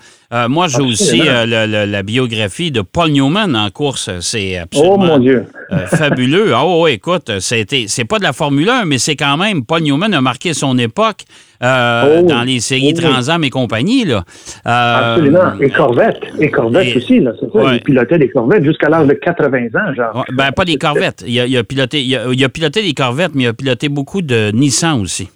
Moi, 0.50 0.68
j'ai 0.68 0.82
aussi 0.82 1.22
la 1.24 2.04
biographie 2.04 2.72
de 2.72 2.82
Paul 2.82 3.12
Newman 3.12 3.56
en 3.56 3.70
course. 3.70 4.10
C'est 4.22 4.58
absolument 4.58 4.96
oh, 4.96 4.98
mon 4.98 5.20
Dieu. 5.20 5.46
fabuleux. 5.88 6.54
Oh, 6.56 6.88
écoute, 6.88 7.32
c'est 7.40 8.06
pas 8.08 8.20
de 8.20 8.24
la 8.24 8.34
Formule 8.34 8.70
1, 8.70 8.86
mais 8.86 8.98
c'est 8.98 9.16
quand 9.16 9.38
même. 9.38 9.66
Paul 9.66 9.82
Newman 9.82 10.14
a 10.14 10.22
marqué 10.22 10.54
son 10.54 10.78
époque. 10.78 11.24
Euh, 11.64 12.20
oh, 12.20 12.28
dans 12.28 12.44
les 12.44 12.60
séries 12.60 12.94
oh, 12.98 13.02
Transam 13.02 13.44
et 13.44 13.50
compagnie. 13.50 14.04
Là. 14.04 14.24
Euh, 14.68 15.14
Absolument. 15.16 15.60
Et 15.62 15.70
Corvette. 15.70 16.20
Et 16.40 16.52
Corvette 16.52 16.96
aussi, 16.98 17.22
là, 17.22 17.32
c'est 17.40 17.52
ça. 17.52 17.74
Il 17.76 17.82
pilotait 17.82 18.18
des 18.18 18.30
Corvettes 18.30 18.66
jusqu'à 18.66 18.90
l'âge 18.90 19.08
de 19.08 19.14
80 19.14 19.68
ans, 19.68 19.94
genre. 19.96 20.26
ben, 20.34 20.52
pas 20.52 20.66
des 20.66 20.76
Corvettes. 20.76 21.24
Il 21.26 21.40
a, 21.40 21.46
il 21.46 21.58
a 21.58 21.64
piloté, 21.64 22.04
il, 22.04 22.16
a, 22.16 22.26
il 22.32 22.44
a 22.44 22.50
piloté 22.50 22.82
des 22.82 22.94
Corvettes, 22.94 23.32
mais 23.34 23.44
il 23.44 23.48
a 23.48 23.54
piloté 23.54 23.88
beaucoup 23.88 24.22
de 24.22 24.52
Nissan 24.54 25.00
aussi. 25.00 25.30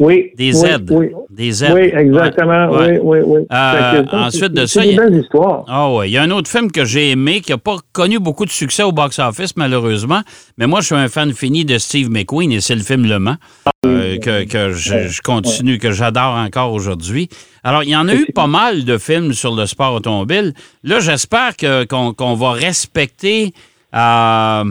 Oui. 0.00 0.32
Des 0.36 0.52
Z. 0.52 0.86
Oui, 0.90 1.10
Des 1.30 1.52
Z. 1.52 1.66
Oui, 1.72 1.82
exactement. 1.94 2.68
Oui, 2.70 2.98
oui, 3.00 3.18
oui. 3.24 3.42
Euh, 3.52 4.04
ensuite 4.12 4.52
de 4.52 4.66
ça. 4.66 4.82
C'est 4.82 4.90
une 4.90 4.96
belle 4.96 5.20
histoire. 5.20 5.64
Ah 5.68 5.92
oui. 5.92 6.08
Il 6.08 6.12
y 6.12 6.18
a 6.18 6.22
un 6.22 6.30
autre 6.30 6.50
film 6.50 6.72
que 6.72 6.84
j'ai 6.84 7.10
aimé 7.10 7.40
qui 7.40 7.52
n'a 7.52 7.58
pas 7.58 7.76
connu 7.92 8.18
beaucoup 8.18 8.44
de 8.44 8.50
succès 8.50 8.82
au 8.82 8.90
box-office, 8.90 9.56
malheureusement. 9.56 10.22
Mais 10.58 10.66
moi, 10.66 10.80
je 10.80 10.86
suis 10.86 10.94
un 10.96 11.08
fan 11.08 11.32
fini 11.32 11.64
de 11.64 11.78
Steve 11.78 12.10
McQueen 12.10 12.50
et 12.50 12.60
c'est 12.60 12.74
le 12.74 12.82
film 12.82 13.06
Le 13.06 13.20
Mans 13.20 13.36
euh, 13.86 14.18
que, 14.18 14.44
que 14.44 14.72
je, 14.72 15.20
continue, 15.22 15.78
que 15.78 15.92
j'adore 15.92 16.34
encore 16.34 16.72
aujourd'hui. 16.72 17.28
Alors, 17.62 17.84
il 17.84 17.90
y 17.90 17.96
en 17.96 18.08
a 18.08 18.14
eu 18.14 18.26
pas 18.34 18.48
mal 18.48 18.84
de 18.84 18.98
films 18.98 19.32
sur 19.32 19.54
le 19.54 19.66
sport 19.66 19.94
automobile. 19.94 20.54
Là, 20.82 20.98
j'espère 20.98 21.52
qu'on 21.56 22.34
va 22.34 22.50
respecter. 22.52 23.52
Euh, 23.94 24.64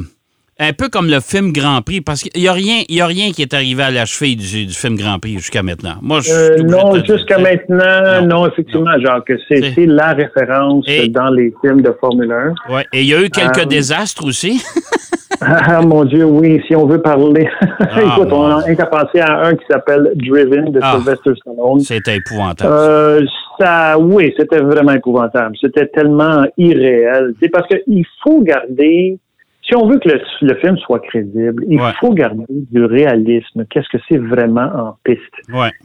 un 0.60 0.74
peu 0.74 0.90
comme 0.90 1.08
le 1.08 1.20
film 1.20 1.52
Grand 1.52 1.82
Prix, 1.82 2.02
parce 2.02 2.22
qu'il 2.22 2.42
n'y 2.42 2.48
a, 2.48 2.54
rien, 2.54 2.84
a 2.88 3.06
rien 3.06 3.32
qui 3.32 3.42
est 3.42 3.54
arrivé 3.54 3.84
à 3.84 3.92
la 3.92 4.06
cheville 4.06 4.36
du, 4.36 4.70
film 4.70 4.96
Grand 4.96 5.20
Prix 5.20 5.34
jusqu'à 5.34 5.64
maintenant. 5.64 5.96
Moi, 6.02 6.20
euh, 6.30 6.58
non, 6.64 6.96
jusqu'à 7.04 7.40
maintenant, 7.40 8.22
non, 8.26 8.48
effectivement, 8.48 9.00
genre 9.00 9.24
que 9.26 9.34
c'est 9.48 9.86
la 9.86 10.14
référence 10.14 10.86
dans 11.10 11.30
les 11.30 11.54
films 11.62 11.82
de 11.82 11.94
Formule 12.00 12.32
1. 12.32 12.74
Ouais. 12.74 12.86
Et 12.94 13.02
il 13.02 13.08
y 13.08 13.14
a 13.14 13.22
eu 13.22 13.30
quelques 13.30 13.64
euh, 13.64 13.66
désastres 13.66 14.26
aussi. 14.26 14.62
ah, 15.42 15.82
mon 15.82 16.06
Dieu, 16.06 16.26
oui, 16.26 16.62
si 16.68 16.76
on 16.76 16.86
veut 16.86 17.02
parler. 17.02 17.50
Ah, 17.80 18.02
Écoute, 18.02 18.32
on 18.32 18.46
a 18.46 18.76
qu'à 18.76 18.86
penser 18.86 19.20
à 19.20 19.48
un 19.48 19.56
qui 19.56 19.66
s'appelle 19.70 20.12
Driven 20.16 20.72
de 20.72 20.80
ah, 20.82 20.98
Sylvester 20.98 21.32
Stallone. 21.36 21.80
C'était 21.80 22.18
épouvantable. 22.18 22.74
Euh, 22.74 23.22
ça, 23.60 23.98
oui, 23.98 24.34
c'était 24.38 24.60
vraiment 24.60 24.94
épouvantable. 24.94 25.56
C'était 25.60 25.88
tellement 25.88 26.44
irréel. 26.58 27.34
C'est 27.42 27.50
parce 27.50 27.68
qu'il 27.68 28.06
faut 28.24 28.42
garder 28.42 29.18
si 29.66 29.76
on 29.76 29.88
veut 29.88 29.98
que 29.98 30.10
le, 30.10 30.56
film 30.56 30.78
soit 30.80 31.00
crédible, 31.00 31.64
il 31.70 31.80
faut 32.00 32.14
garder 32.14 32.44
du 32.50 32.84
réalisme. 32.84 33.66
Qu'est-ce 33.70 33.88
que 33.90 34.04
c'est 34.10 34.18
vraiment 34.18 34.70
en 34.76 34.98
piste? 35.04 35.22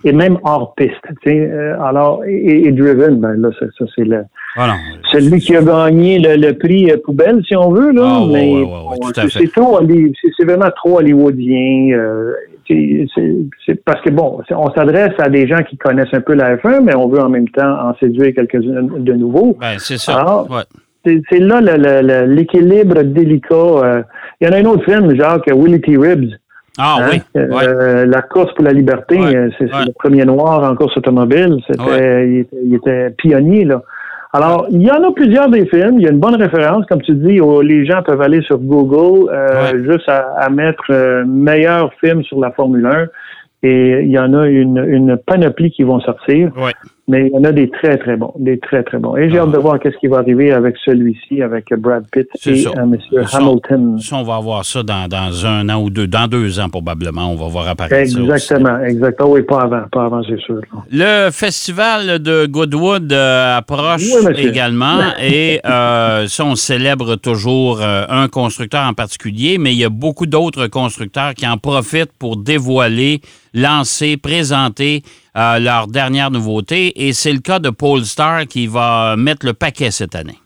Et 0.04 0.12
même 0.12 0.38
hors 0.42 0.74
piste. 0.74 0.94
Euh, 1.26 1.80
alors, 1.80 2.22
et, 2.26 2.72
Driven, 2.72 3.20
ben 3.20 3.34
là, 3.34 3.50
ça, 3.58 3.84
c'est 3.94 4.04
le, 4.04 4.24
celui 5.12 5.40
qui 5.40 5.54
a 5.54 5.62
gagné 5.62 6.18
le, 6.18 6.52
prix 6.52 6.92
poubelle, 7.04 7.40
si 7.46 7.54
on 7.56 7.70
veut. 7.70 7.92
Là, 7.92 8.20
mais 8.30 8.64
c'est 10.36 10.44
vraiment 10.44 10.70
trop 10.74 10.98
hollywoodien. 10.98 11.96
c'est 12.68 13.84
parce 13.84 14.02
que 14.02 14.10
bon, 14.10 14.40
on 14.50 14.70
s'adresse 14.72 15.14
à 15.18 15.28
des 15.28 15.46
gens 15.46 15.62
qui 15.62 15.76
connaissent 15.76 16.12
un 16.12 16.20
peu 16.20 16.34
la 16.34 16.56
F1, 16.56 16.80
mais 16.82 16.96
on 16.96 17.06
veut 17.08 17.20
en 17.20 17.28
même 17.28 17.48
temps 17.48 17.88
en 17.88 17.94
séduire 17.98 18.34
quelques-uns 18.34 18.82
de 18.98 19.12
nouveaux. 19.12 19.56
Ben, 19.60 19.78
c'est 19.78 19.98
ça. 19.98 20.44
C'est 21.30 21.38
là 21.38 21.60
l'équilibre 22.26 23.02
délicat. 23.02 23.54
Euh. 23.54 24.02
Il 24.40 24.48
y 24.48 24.50
en 24.50 24.54
a 24.54 24.60
un 24.60 24.64
autre 24.66 24.84
film, 24.84 25.14
genre 25.16 25.40
Willie 25.46 25.80
T. 25.80 25.96
Ribbs. 25.96 26.34
Ah 26.78 26.98
hein? 27.00 27.08
oui. 27.10 27.20
Euh, 27.36 28.06
la 28.06 28.22
course 28.22 28.54
pour 28.54 28.64
la 28.64 28.72
liberté, 28.72 29.18
euh, 29.18 29.50
c'est 29.58 29.64
le 29.64 29.92
premier 29.92 30.24
noir 30.24 30.62
en 30.62 30.76
course 30.76 30.96
automobile. 30.96 31.56
Il, 31.68 32.74
était 32.74 33.10
pionnier 33.10 33.64
là. 33.64 33.82
Alors, 34.32 34.66
il 34.70 34.82
y 34.82 34.90
en 34.90 35.02
a 35.02 35.12
plusieurs 35.12 35.48
des 35.48 35.66
films. 35.66 35.98
Il 35.98 36.02
y 36.02 36.06
a 36.06 36.10
une 36.10 36.20
bonne 36.20 36.36
référence, 36.36 36.84
comme 36.86 37.02
tu 37.02 37.14
dis. 37.14 37.40
Où 37.40 37.62
les 37.62 37.84
gens 37.86 38.02
peuvent 38.02 38.20
aller 38.20 38.42
sur 38.42 38.58
Google 38.58 39.30
euh, 39.32 39.82
juste 39.90 40.08
à, 40.08 40.34
à 40.38 40.50
mettre 40.50 41.24
meilleur 41.26 41.92
film 41.94 42.22
sur 42.22 42.38
la 42.38 42.52
Formule 42.52 42.86
1 42.86 43.06
et 43.62 44.02
il 44.02 44.10
y 44.10 44.18
en 44.18 44.34
a 44.34 44.46
une, 44.46 44.84
une 44.86 45.16
panoplie 45.16 45.70
qui 45.70 45.82
vont 45.82 46.00
sortir. 46.00 46.52
Ouais. 46.56 46.72
Mais 47.08 47.28
il 47.28 47.32
y 47.32 47.38
en 47.38 47.44
a 47.44 47.52
des 47.52 47.70
très, 47.70 47.96
très 47.96 48.16
bons. 48.16 48.34
Des 48.38 48.58
très, 48.58 48.82
très 48.82 48.98
bons. 48.98 49.16
Et 49.16 49.30
j'ai 49.30 49.38
hâte 49.38 49.50
de 49.50 49.56
ah. 49.56 49.60
voir 49.60 49.80
qu'est-ce 49.80 49.96
qui 49.96 50.08
va 50.08 50.18
arriver 50.18 50.52
avec 50.52 50.76
celui-ci, 50.84 51.40
avec 51.40 51.72
Brad 51.74 52.04
Pitt 52.12 52.28
et 52.46 52.66
euh, 52.66 52.72
M. 52.76 52.98
Hamilton. 53.32 53.98
Ça, 53.98 54.16
on 54.16 54.24
va 54.24 54.38
voir 54.40 54.64
ça 54.64 54.82
dans, 54.82 55.08
dans, 55.08 55.46
un 55.46 55.68
an 55.70 55.82
ou 55.82 55.88
deux, 55.88 56.06
dans 56.06 56.28
deux 56.28 56.60
ans 56.60 56.68
probablement. 56.68 57.32
On 57.32 57.36
va 57.36 57.48
voir 57.48 57.68
apparaître 57.68 57.94
exactement, 57.94 58.68
ça. 58.68 58.88
Exactement, 58.88 59.30
Oui, 59.30 59.42
pas 59.42 59.62
avant. 59.62 59.82
Pas 59.90 60.04
avant, 60.04 60.22
c'est 60.22 60.38
sûr. 60.40 60.60
Le 60.92 61.30
festival 61.30 62.18
de 62.18 62.44
Goodwood 62.44 63.10
euh, 63.10 63.56
approche 63.56 64.02
également. 64.36 64.98
et 65.22 65.60
euh, 65.64 66.26
ça, 66.26 66.44
on 66.44 66.56
célèbre 66.56 67.16
toujours 67.16 67.80
euh, 67.80 68.04
un 68.08 68.28
constructeur 68.28 68.86
en 68.86 68.92
particulier, 68.92 69.56
mais 69.56 69.72
il 69.72 69.78
y 69.78 69.84
a 69.84 69.88
beaucoup 69.88 70.26
d'autres 70.26 70.66
constructeurs 70.66 71.34
qui 71.34 71.46
en 71.46 71.56
profitent 71.56 72.12
pour 72.18 72.36
dévoiler 72.36 73.20
lancer, 73.54 74.16
présenter 74.16 75.02
euh, 75.38 75.60
leur 75.60 75.86
dernière 75.86 76.30
nouveauté. 76.32 77.06
Et 77.06 77.12
c'est 77.12 77.32
le 77.32 77.38
cas 77.38 77.60
de 77.60 77.70
Polestar 77.70 78.46
qui 78.46 78.66
va 78.66 79.14
mettre 79.16 79.46
le 79.46 79.52
paquet 79.52 79.92
cette 79.92 80.16
année. 80.16 80.38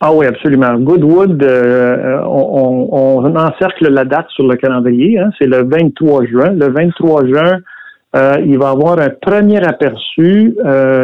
Ah 0.00 0.12
oui, 0.12 0.26
absolument. 0.26 0.74
Goodwood, 0.74 1.42
euh, 1.42 2.20
on, 2.26 3.24
encercle 3.36 3.88
la 3.88 4.04
date 4.04 4.26
sur 4.34 4.46
le 4.46 4.56
calendrier. 4.56 5.18
Hein. 5.18 5.30
c'est 5.38 5.46
le 5.46 5.62
23 5.62 6.26
juin. 6.26 6.50
Le 6.50 6.68
23 6.70 7.26
juin, 7.26 7.58
euh, 8.14 8.36
il 8.44 8.58
va 8.58 8.66
y 8.66 8.72
avoir 8.72 8.98
un 8.98 9.08
premier 9.08 9.64
aperçu 9.64 10.56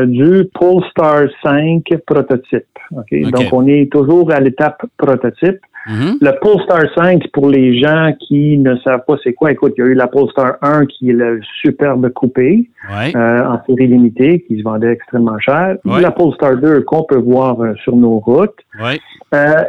du 0.06 0.44
Polestar 0.52 1.28
5 1.42 1.84
prototype. 2.06 2.66
Donc, 3.10 3.52
on 3.52 3.66
est 3.66 3.90
toujours 3.90 4.30
à 4.32 4.40
l'étape 4.40 4.82
prototype. 4.98 5.60
Mm-hmm. 5.88 6.18
Le 6.20 6.40
Polestar 6.40 6.82
5, 6.94 7.28
pour 7.32 7.48
les 7.48 7.80
gens 7.80 8.12
qui 8.20 8.58
ne 8.58 8.76
savent 8.78 9.04
pas 9.06 9.16
c'est 9.24 9.32
quoi, 9.32 9.52
écoute, 9.52 9.72
il 9.78 9.80
y 9.80 9.84
a 9.84 9.86
eu 9.86 9.94
la 9.94 10.06
Polestar 10.06 10.56
1 10.60 10.84
qui 10.86 11.10
est 11.10 11.14
le 11.14 11.40
superbe 11.62 12.10
coupé 12.10 12.68
euh, 12.90 13.44
en 13.44 13.64
série 13.64 13.86
limitée 13.86 14.44
qui 14.46 14.58
se 14.58 14.62
vendait 14.62 14.92
extrêmement 14.92 15.38
cher. 15.38 15.76
La 15.84 16.10
Polestar 16.10 16.56
2 16.56 16.82
qu'on 16.82 17.04
peut 17.04 17.18
voir 17.18 17.60
euh, 17.62 17.74
sur 17.82 17.96
nos 17.96 18.18
routes. 18.18 18.58
Ouais. 18.82 18.98
Euh, 19.34 19.64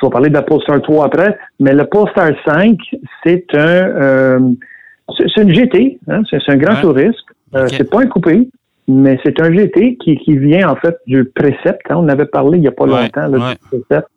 je 0.00 0.06
vais 0.06 0.10
parler 0.10 0.28
de 0.28 0.34
la 0.34 0.42
Polestar 0.42 0.80
3 0.80 1.06
après, 1.06 1.36
mais 1.58 1.72
le 1.74 1.84
Polestar 1.86 2.30
5, 2.46 2.76
c'est 3.24 3.46
un 3.54 3.58
euh, 3.58 4.40
c'est 5.16 5.42
une 5.42 5.54
GT, 5.54 5.98
hein, 6.08 6.22
c'est 6.30 6.38
un 6.48 6.56
grand 6.56 6.80
touriste. 6.80 7.24
C'est 7.68 7.90
pas 7.90 8.02
un 8.02 8.06
coupé, 8.06 8.48
mais 8.86 9.18
c'est 9.24 9.40
un 9.40 9.50
GT 9.50 9.96
qui, 9.96 10.18
qui 10.18 10.36
vient 10.36 10.68
en 10.68 10.76
fait 10.76 10.98
du 11.06 11.24
précepte. 11.24 11.90
Hein. 11.90 11.96
on 11.96 12.08
avait 12.08 12.26
parlé 12.26 12.58
il 12.58 12.60
n'y 12.60 12.68
a 12.68 12.72
pas 12.72 12.86
longtemps 12.86 13.26
là, 13.26 13.54
du 13.54 13.58
précepte. 13.58 14.08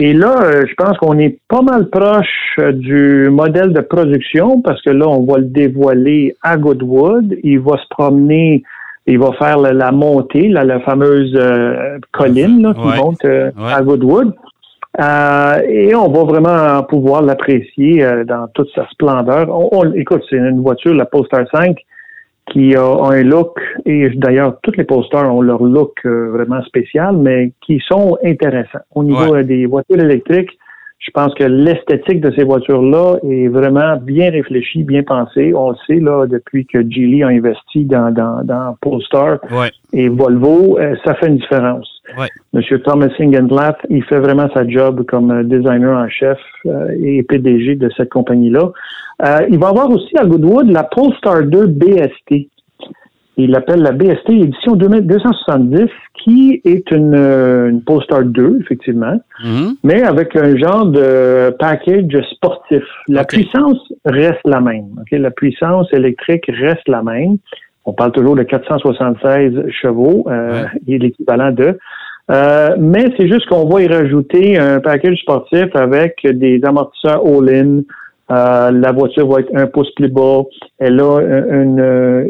Et 0.00 0.12
là, 0.12 0.42
euh, 0.42 0.64
je 0.68 0.74
pense 0.74 0.98
qu'on 0.98 1.18
est 1.18 1.38
pas 1.48 1.62
mal 1.62 1.88
proche 1.88 2.56
euh, 2.58 2.72
du 2.72 3.30
modèle 3.30 3.72
de 3.72 3.80
production 3.80 4.60
parce 4.60 4.80
que 4.82 4.90
là, 4.90 5.08
on 5.08 5.24
va 5.24 5.38
le 5.38 5.46
dévoiler 5.46 6.36
à 6.42 6.56
Goodwood. 6.56 7.36
Il 7.42 7.60
va 7.60 7.78
se 7.78 7.88
promener, 7.88 8.62
il 9.06 9.18
va 9.18 9.32
faire 9.32 9.58
la, 9.58 9.92
montée, 9.92 10.48
la 10.48 10.80
fameuse 10.80 11.34
euh, 11.34 11.98
colline 12.12 12.62
là, 12.62 12.74
qui 12.74 13.00
monte 13.00 13.24
à 13.24 13.82
Goodwood. 13.82 14.34
et 14.98 15.94
on 15.94 16.08
va 16.10 16.24
vraiment 16.24 16.82
pouvoir 16.82 17.22
l'apprécier 17.22 18.06
dans 18.26 18.48
toute 18.52 18.68
sa 18.74 18.86
splendeur. 18.90 19.48
écoute, 19.94 20.22
c'est 20.28 20.36
une 20.36 20.60
voiture, 20.60 20.94
la 20.94 21.06
Polestar 21.06 21.46
5, 21.52 21.76
qui 22.50 22.74
a, 22.74 22.84
un 22.84 23.22
look, 23.22 23.58
et 23.86 24.10
d'ailleurs, 24.10 24.58
tous 24.62 24.72
les 24.76 24.84
posters 24.84 25.32
ont 25.32 25.40
leur 25.40 25.62
look 25.62 25.98
euh, 26.04 26.30
vraiment 26.30 26.62
spécial, 26.62 27.16
mais 27.16 27.52
qui 27.64 27.80
sont 27.88 28.18
intéressants. 28.24 28.80
Au 28.94 29.04
niveau 29.04 29.34
euh, 29.34 29.42
des 29.42 29.66
voitures 29.66 30.00
électriques, 30.00 30.58
je 30.98 31.10
pense 31.12 31.32
que 31.34 31.44
l'esthétique 31.44 32.20
de 32.20 32.30
ces 32.36 32.44
voitures-là 32.44 33.16
est 33.22 33.48
vraiment 33.48 33.96
bien 33.96 34.30
réfléchie, 34.30 34.82
bien 34.82 35.02
pensée. 35.02 35.52
On 35.54 35.70
le 35.70 35.76
sait, 35.86 35.98
là, 35.98 36.26
depuis 36.26 36.66
que 36.66 36.78
Geely 36.78 37.22
a 37.22 37.28
investi 37.28 37.86
dans, 37.86 38.12
dans, 38.12 38.44
dans 38.44 38.76
Polestar 38.82 39.38
et 39.94 40.08
Volvo, 40.08 40.78
euh, 40.78 40.94
ça 41.04 41.14
fait 41.14 41.28
une 41.28 41.38
différence. 41.38 41.99
Monsieur 42.52 42.80
Thomas 42.82 43.08
Ingenblatt, 43.18 43.78
il 43.88 44.04
fait 44.04 44.18
vraiment 44.18 44.48
sa 44.54 44.66
job 44.66 45.04
comme 45.06 45.44
designer 45.44 45.96
en 45.96 46.08
chef 46.08 46.38
et 46.64 47.22
PDG 47.22 47.76
de 47.76 47.90
cette 47.96 48.10
compagnie-là. 48.10 48.72
Euh, 49.22 49.46
il 49.50 49.58
va 49.58 49.68
avoir 49.68 49.90
aussi 49.90 50.16
à 50.16 50.24
Goodwood 50.24 50.70
la 50.70 50.84
Polestar 50.84 51.42
2 51.42 51.66
BST. 51.66 52.48
Il 53.36 53.50
l'appelle 53.52 53.80
la 53.80 53.92
BST 53.92 54.30
édition 54.30 54.76
270, 54.76 55.88
qui 56.22 56.60
est 56.64 56.90
une, 56.90 57.14
euh, 57.14 57.70
une 57.70 57.82
Polestar 57.82 58.24
2, 58.24 58.58
effectivement, 58.60 59.18
mhm. 59.42 59.76
mais 59.82 60.02
avec 60.02 60.36
un 60.36 60.56
genre 60.56 60.86
de 60.86 61.54
package 61.58 62.22
sportif. 62.32 62.82
La 63.08 63.24
puissance 63.24 63.78
reste 64.04 64.40
la 64.44 64.60
même. 64.60 65.02
La 65.10 65.30
puissance 65.30 65.90
électrique 65.92 66.44
reste 66.48 66.86
la 66.88 67.02
même. 67.02 67.38
On 67.84 67.92
parle 67.92 68.12
toujours 68.12 68.36
de 68.36 68.42
476 68.42 69.70
chevaux, 69.70 70.24
euh, 70.28 70.64
est 70.86 70.98
l'équivalent 70.98 71.50
de. 71.50 71.78
Euh, 72.30 72.76
mais 72.78 73.06
c'est 73.16 73.26
juste 73.26 73.48
qu'on 73.48 73.68
va 73.68 73.82
y 73.82 73.88
rajouter 73.88 74.58
un 74.58 74.80
package 74.80 75.18
sportif 75.18 75.74
avec 75.74 76.24
des 76.24 76.60
amortisseurs 76.64 77.26
all-in, 77.26 77.80
euh, 78.30 78.70
la 78.70 78.92
voiture 78.92 79.26
va 79.26 79.40
être 79.40 79.50
un 79.56 79.66
pouce 79.66 79.90
plus 79.96 80.08
bas. 80.08 80.42
Elle 80.78 81.00
a 81.00 81.18
une, 81.20 81.80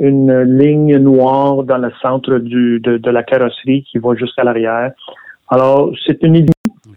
une 0.01 0.43
ligne 0.43 0.97
noire 0.97 1.63
dans 1.65 1.77
le 1.77 1.91
centre 2.01 2.39
du, 2.39 2.81
de, 2.81 2.97
de 2.97 3.11
la 3.11 3.23
carrosserie 3.23 3.85
qui 3.91 3.99
va 3.99 4.15
jusqu'à 4.15 4.45
l'arrière. 4.45 4.93
Alors, 5.51 5.93
c'est 6.07 6.23
une 6.23 6.37
idée 6.37 6.53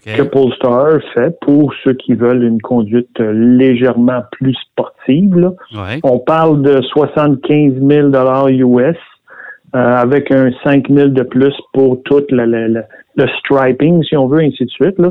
que 0.06 0.22
Polestar 0.22 1.00
fait 1.14 1.38
pour 1.42 1.74
ceux 1.84 1.94
qui 1.94 2.14
veulent 2.14 2.44
une 2.44 2.62
conduite 2.62 3.18
légèrement 3.20 4.22
plus 4.32 4.56
sportive. 4.72 5.52
On 6.04 6.20
parle 6.20 6.62
de 6.62 6.82
75 6.82 7.74
000 7.82 8.10
US 8.10 8.98
euh, 9.76 9.96
avec 9.96 10.32
un 10.32 10.52
5 10.64 10.88
000 10.90 11.10
de 11.10 11.24
plus 11.24 11.54
pour 11.74 12.02
tout 12.04 12.24
le, 12.30 12.46
le, 12.46 12.84
le, 13.16 13.28
striping, 13.40 14.04
si 14.04 14.16
on 14.16 14.28
veut, 14.28 14.42
ainsi 14.42 14.66
de 14.66 14.70
suite. 14.70 15.00
Là. 15.00 15.10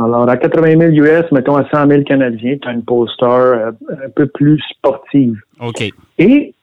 Alors, 0.00 0.26
à 0.26 0.38
80 0.38 0.78
000 0.78 1.06
US, 1.06 1.30
mettons 1.32 1.56
à 1.56 1.68
100 1.68 1.88
000 1.88 2.02
Canadiens, 2.04 2.56
tu 2.56 2.68
as 2.68 2.72
une 2.72 2.84
Polestar 2.84 3.38
euh, 3.38 3.70
un 3.90 4.08
peu 4.16 4.26
plus 4.26 4.58
sportive. 4.70 5.36
OK. 5.60 5.90
Et 6.18 6.54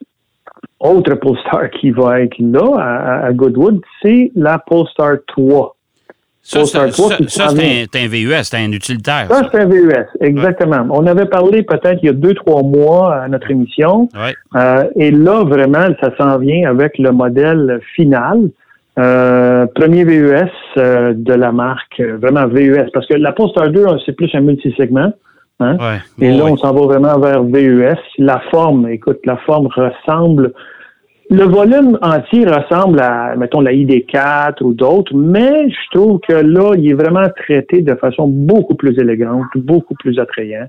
autre 0.80 1.14
Polestar 1.16 1.70
qui 1.70 1.92
va 1.92 2.22
être 2.22 2.40
là, 2.40 3.22
à, 3.26 3.32
Goodwood, 3.34 3.82
c'est 4.02 4.32
la 4.36 4.58
Polestar 4.58 5.18
3. 5.28 5.76
Ça, 6.42 6.66
c'est 6.66 6.78
un, 6.78 6.88
VUS, 8.08 8.44
c'est 8.44 8.58
un 8.58 8.72
utilitaire. 8.72 9.28
Ça, 9.30 9.50
c'est 9.52 9.60
un 9.60 9.66
VUS, 9.66 10.06
exactement. 10.22 10.88
On 10.90 11.06
avait 11.06 11.26
parlé 11.26 11.64
peut-être 11.64 12.00
il 12.02 12.08
y 12.08 12.10
a 12.10 12.14
deux, 12.14 12.34
trois 12.34 12.64
mois 12.64 13.14
à 13.16 13.28
notre 13.28 13.52
émission. 13.52 14.10
Euh, 14.56 14.84
et 14.96 15.12
là, 15.12 15.44
vraiment, 15.44 15.88
ça 16.02 16.16
s'en 16.18 16.38
vient 16.40 16.70
avec 16.70 16.98
le 16.98 17.12
modèle 17.12 17.82
final. 17.96 18.50
Euh, 18.98 19.66
premier 19.76 20.04
VUS 20.04 20.50
euh, 20.78 21.14
de 21.16 21.34
la 21.34 21.52
marque, 21.52 22.02
vraiment 22.02 22.48
VUS, 22.48 22.90
parce 22.94 23.08
que 23.08 23.14
la 23.14 23.32
Polestar 23.32 23.70
2, 23.70 23.86
c'est 24.06 24.14
plus 24.14 24.34
un 24.34 24.42
multisegment. 24.42 25.14
Hein? 25.60 25.78
Et 26.20 26.32
là, 26.32 26.46
on 26.46 26.58
s'en 26.58 26.74
va 26.74 26.82
vraiment 26.82 27.20
vers 27.20 27.44
VUS. 27.44 28.00
La 28.18 28.42
forme, 28.50 28.88
écoute, 28.88 29.20
la 29.26 29.38
forme 29.38 29.68
ressemble. 29.68 30.54
Le 31.32 31.44
volume 31.44 32.00
entier 32.02 32.46
ressemble 32.46 33.00
à, 33.00 33.36
mettons, 33.36 33.62
la 33.62 33.72
ID4 33.72 34.64
ou 34.64 34.74
d'autres, 34.74 35.16
mais 35.16 35.70
je 35.70 35.98
trouve 35.98 36.20
que 36.28 36.34
là, 36.34 36.74
il 36.76 36.90
est 36.90 36.94
vraiment 36.94 37.28
traité 37.36 37.82
de 37.82 37.94
façon 37.96 38.28
beaucoup 38.28 38.76
plus 38.76 38.98
élégante, 39.00 39.46
beaucoup 39.56 39.94
plus 39.96 40.20
attrayant. 40.20 40.66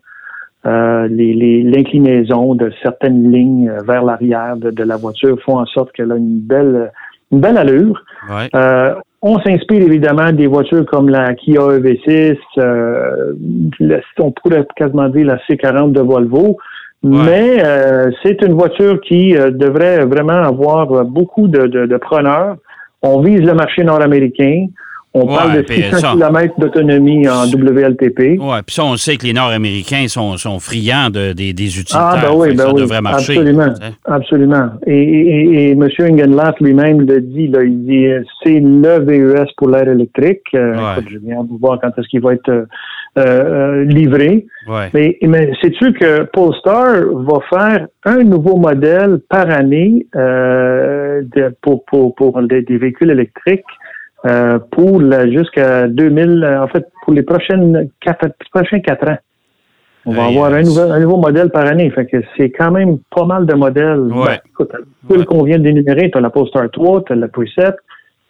L'inclinaison 0.65 2.55
de 2.55 2.71
certaines 2.83 3.33
lignes 3.33 3.73
vers 3.87 4.05
l'arrière 4.05 4.59
de, 4.59 4.71
de, 4.71 4.85
la 4.85 4.99
voiture 4.99 5.41
font 5.41 5.59
en 5.59 5.65
sorte 5.65 5.93
qu'elle 5.93 6.13
a 6.13 6.17
une 6.17 6.41
belle 6.41 6.93
une 7.33 7.41
belle 7.41 7.59
allure. 7.59 8.03
Euh, 8.55 8.95
on 9.23 9.39
s'inspire 9.41 9.83
évidemment 9.83 10.33
des 10.33 10.47
voitures 10.47 10.87
comme 10.87 11.09
la 11.09 11.35
Kia 11.35 11.61
EV6, 11.61 12.37
euh, 12.59 13.35
on 14.19 14.33
pourrait 14.33 14.67
quasiment 14.77 15.09
dire 15.09 15.27
la 15.27 15.37
C40 15.49 15.93
de 15.93 16.01
Volvo, 16.01 16.57
mais 17.03 17.63
euh, 17.65 18.11
c'est 18.23 18.43
une 18.43 18.53
voiture 18.53 19.01
qui 19.01 19.33
devrait 19.33 20.05
vraiment 20.05 20.43
avoir 20.43 21.05
beaucoup 21.05 21.49
de, 21.49 21.67
de, 21.67 21.97
preneurs. 21.97 22.57
On 23.03 23.21
vise 23.21 23.41
le 23.41 23.55
marché 23.55 23.85
nord-américain. 23.85 24.67
On 25.13 25.27
parle 25.27 25.61
de 25.61 25.73
600 25.73 26.13
km 26.13 26.55
d'autonomie 26.61 27.29
en 27.29 27.45
WLTP. 27.47 28.39
Oui, 28.39 28.57
puis 28.65 28.77
ça, 28.77 28.85
on 28.85 28.97
sait 28.97 29.17
que 29.17 29.27
les 29.27 29.33
Nord-Américains 29.33 30.07
sont, 30.07 30.37
sont 30.37 30.61
friands 30.61 31.11
de, 31.11 31.33
des, 31.33 31.53
des 31.53 31.81
utilitaires. 31.81 32.13
Ah, 32.13 32.21
ben 32.23 32.33
oui, 32.33 32.55
ben 32.55 32.59
ça 32.59 32.73
oui. 32.73 32.81
devrait 32.81 33.01
marcher. 33.01 33.37
Absolument, 33.37 33.75
absolument. 34.05 34.69
Et, 34.87 35.03
et, 35.03 35.69
et, 35.69 35.71
M. 35.73 35.89
Engenlath 35.99 36.61
lui-même 36.61 37.01
le 37.01 37.21
dit, 37.23 37.49
là, 37.49 37.65
il 37.65 37.85
dit 37.85 38.07
c'est 38.45 38.61
le 38.61 39.01
VES 39.01 39.49
pour 39.57 39.71
l'air 39.71 39.89
électrique. 39.89 40.45
Euh, 40.55 40.93
écoute, 40.93 41.11
je 41.11 41.19
viens 41.19 41.43
de 41.43 41.59
voir 41.59 41.81
quand 41.81 41.91
est-ce 41.99 42.07
qu'il 42.07 42.21
va 42.21 42.35
être 42.35 42.67
euh, 43.19 43.23
euh, 43.23 43.85
livré. 43.85 44.47
Ouais. 44.69 44.89
Mais, 44.95 45.19
mais 45.23 45.51
sais-tu 45.61 45.93
que 45.95 46.23
Polestar 46.25 46.95
va 47.13 47.41
faire 47.49 47.87
un 48.05 48.23
nouveau 48.23 48.57
modèle 48.57 49.19
par 49.29 49.51
année 49.51 50.07
euh, 50.15 51.23
de, 51.35 51.53
pour, 51.61 51.85
pour, 51.87 52.15
pour 52.15 52.41
des, 52.43 52.63
des 52.63 52.79
véhicules 52.79 53.11
électriques 53.11 53.65
euh, 54.27 54.59
pour 54.71 55.01
jusqu'à 55.33 55.89
2000, 55.89 56.59
en 56.63 56.69
fait, 56.69 56.87
pour 57.03 57.13
les 57.15 57.23
prochaines 57.23 57.89
quatre, 58.01 58.29
prochains 58.53 58.81
quatre 58.81 59.09
ans? 59.09 59.19
On 60.07 60.13
va 60.13 60.27
avoir 60.27 60.53
un, 60.55 60.63
nouvel, 60.63 60.93
un 60.93 61.01
nouveau 61.01 61.17
modèle 61.19 61.51
par 61.51 61.67
année. 61.67 61.91
Fait 61.91 62.07
que 62.07 62.19
c'est 62.37 62.51
quand 62.51 62.71
même 62.71 62.99
pas 63.15 63.25
mal 63.27 63.45
de 63.45 63.55
modèles. 63.55 64.01
Ouais. 64.01 64.27
Ben, 64.27 64.39
écoute, 64.47 64.71
tout 64.73 65.13
Ouais. 65.13 65.19
le 65.19 65.25
qu'on 65.25 65.43
vient 65.43 65.59
d'énumérer, 65.59 66.11
tu 66.11 66.17
as 66.17 66.21
la 66.21 66.31
Polestar 66.31 66.71
3, 66.71 67.05
tu 67.05 67.13
as 67.13 67.17
la 67.17 67.29
Preset, 67.29 67.75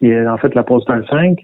et 0.02 0.26
en 0.26 0.38
fait 0.38 0.54
la 0.54 0.62
Polestar 0.64 1.00
5. 1.08 1.38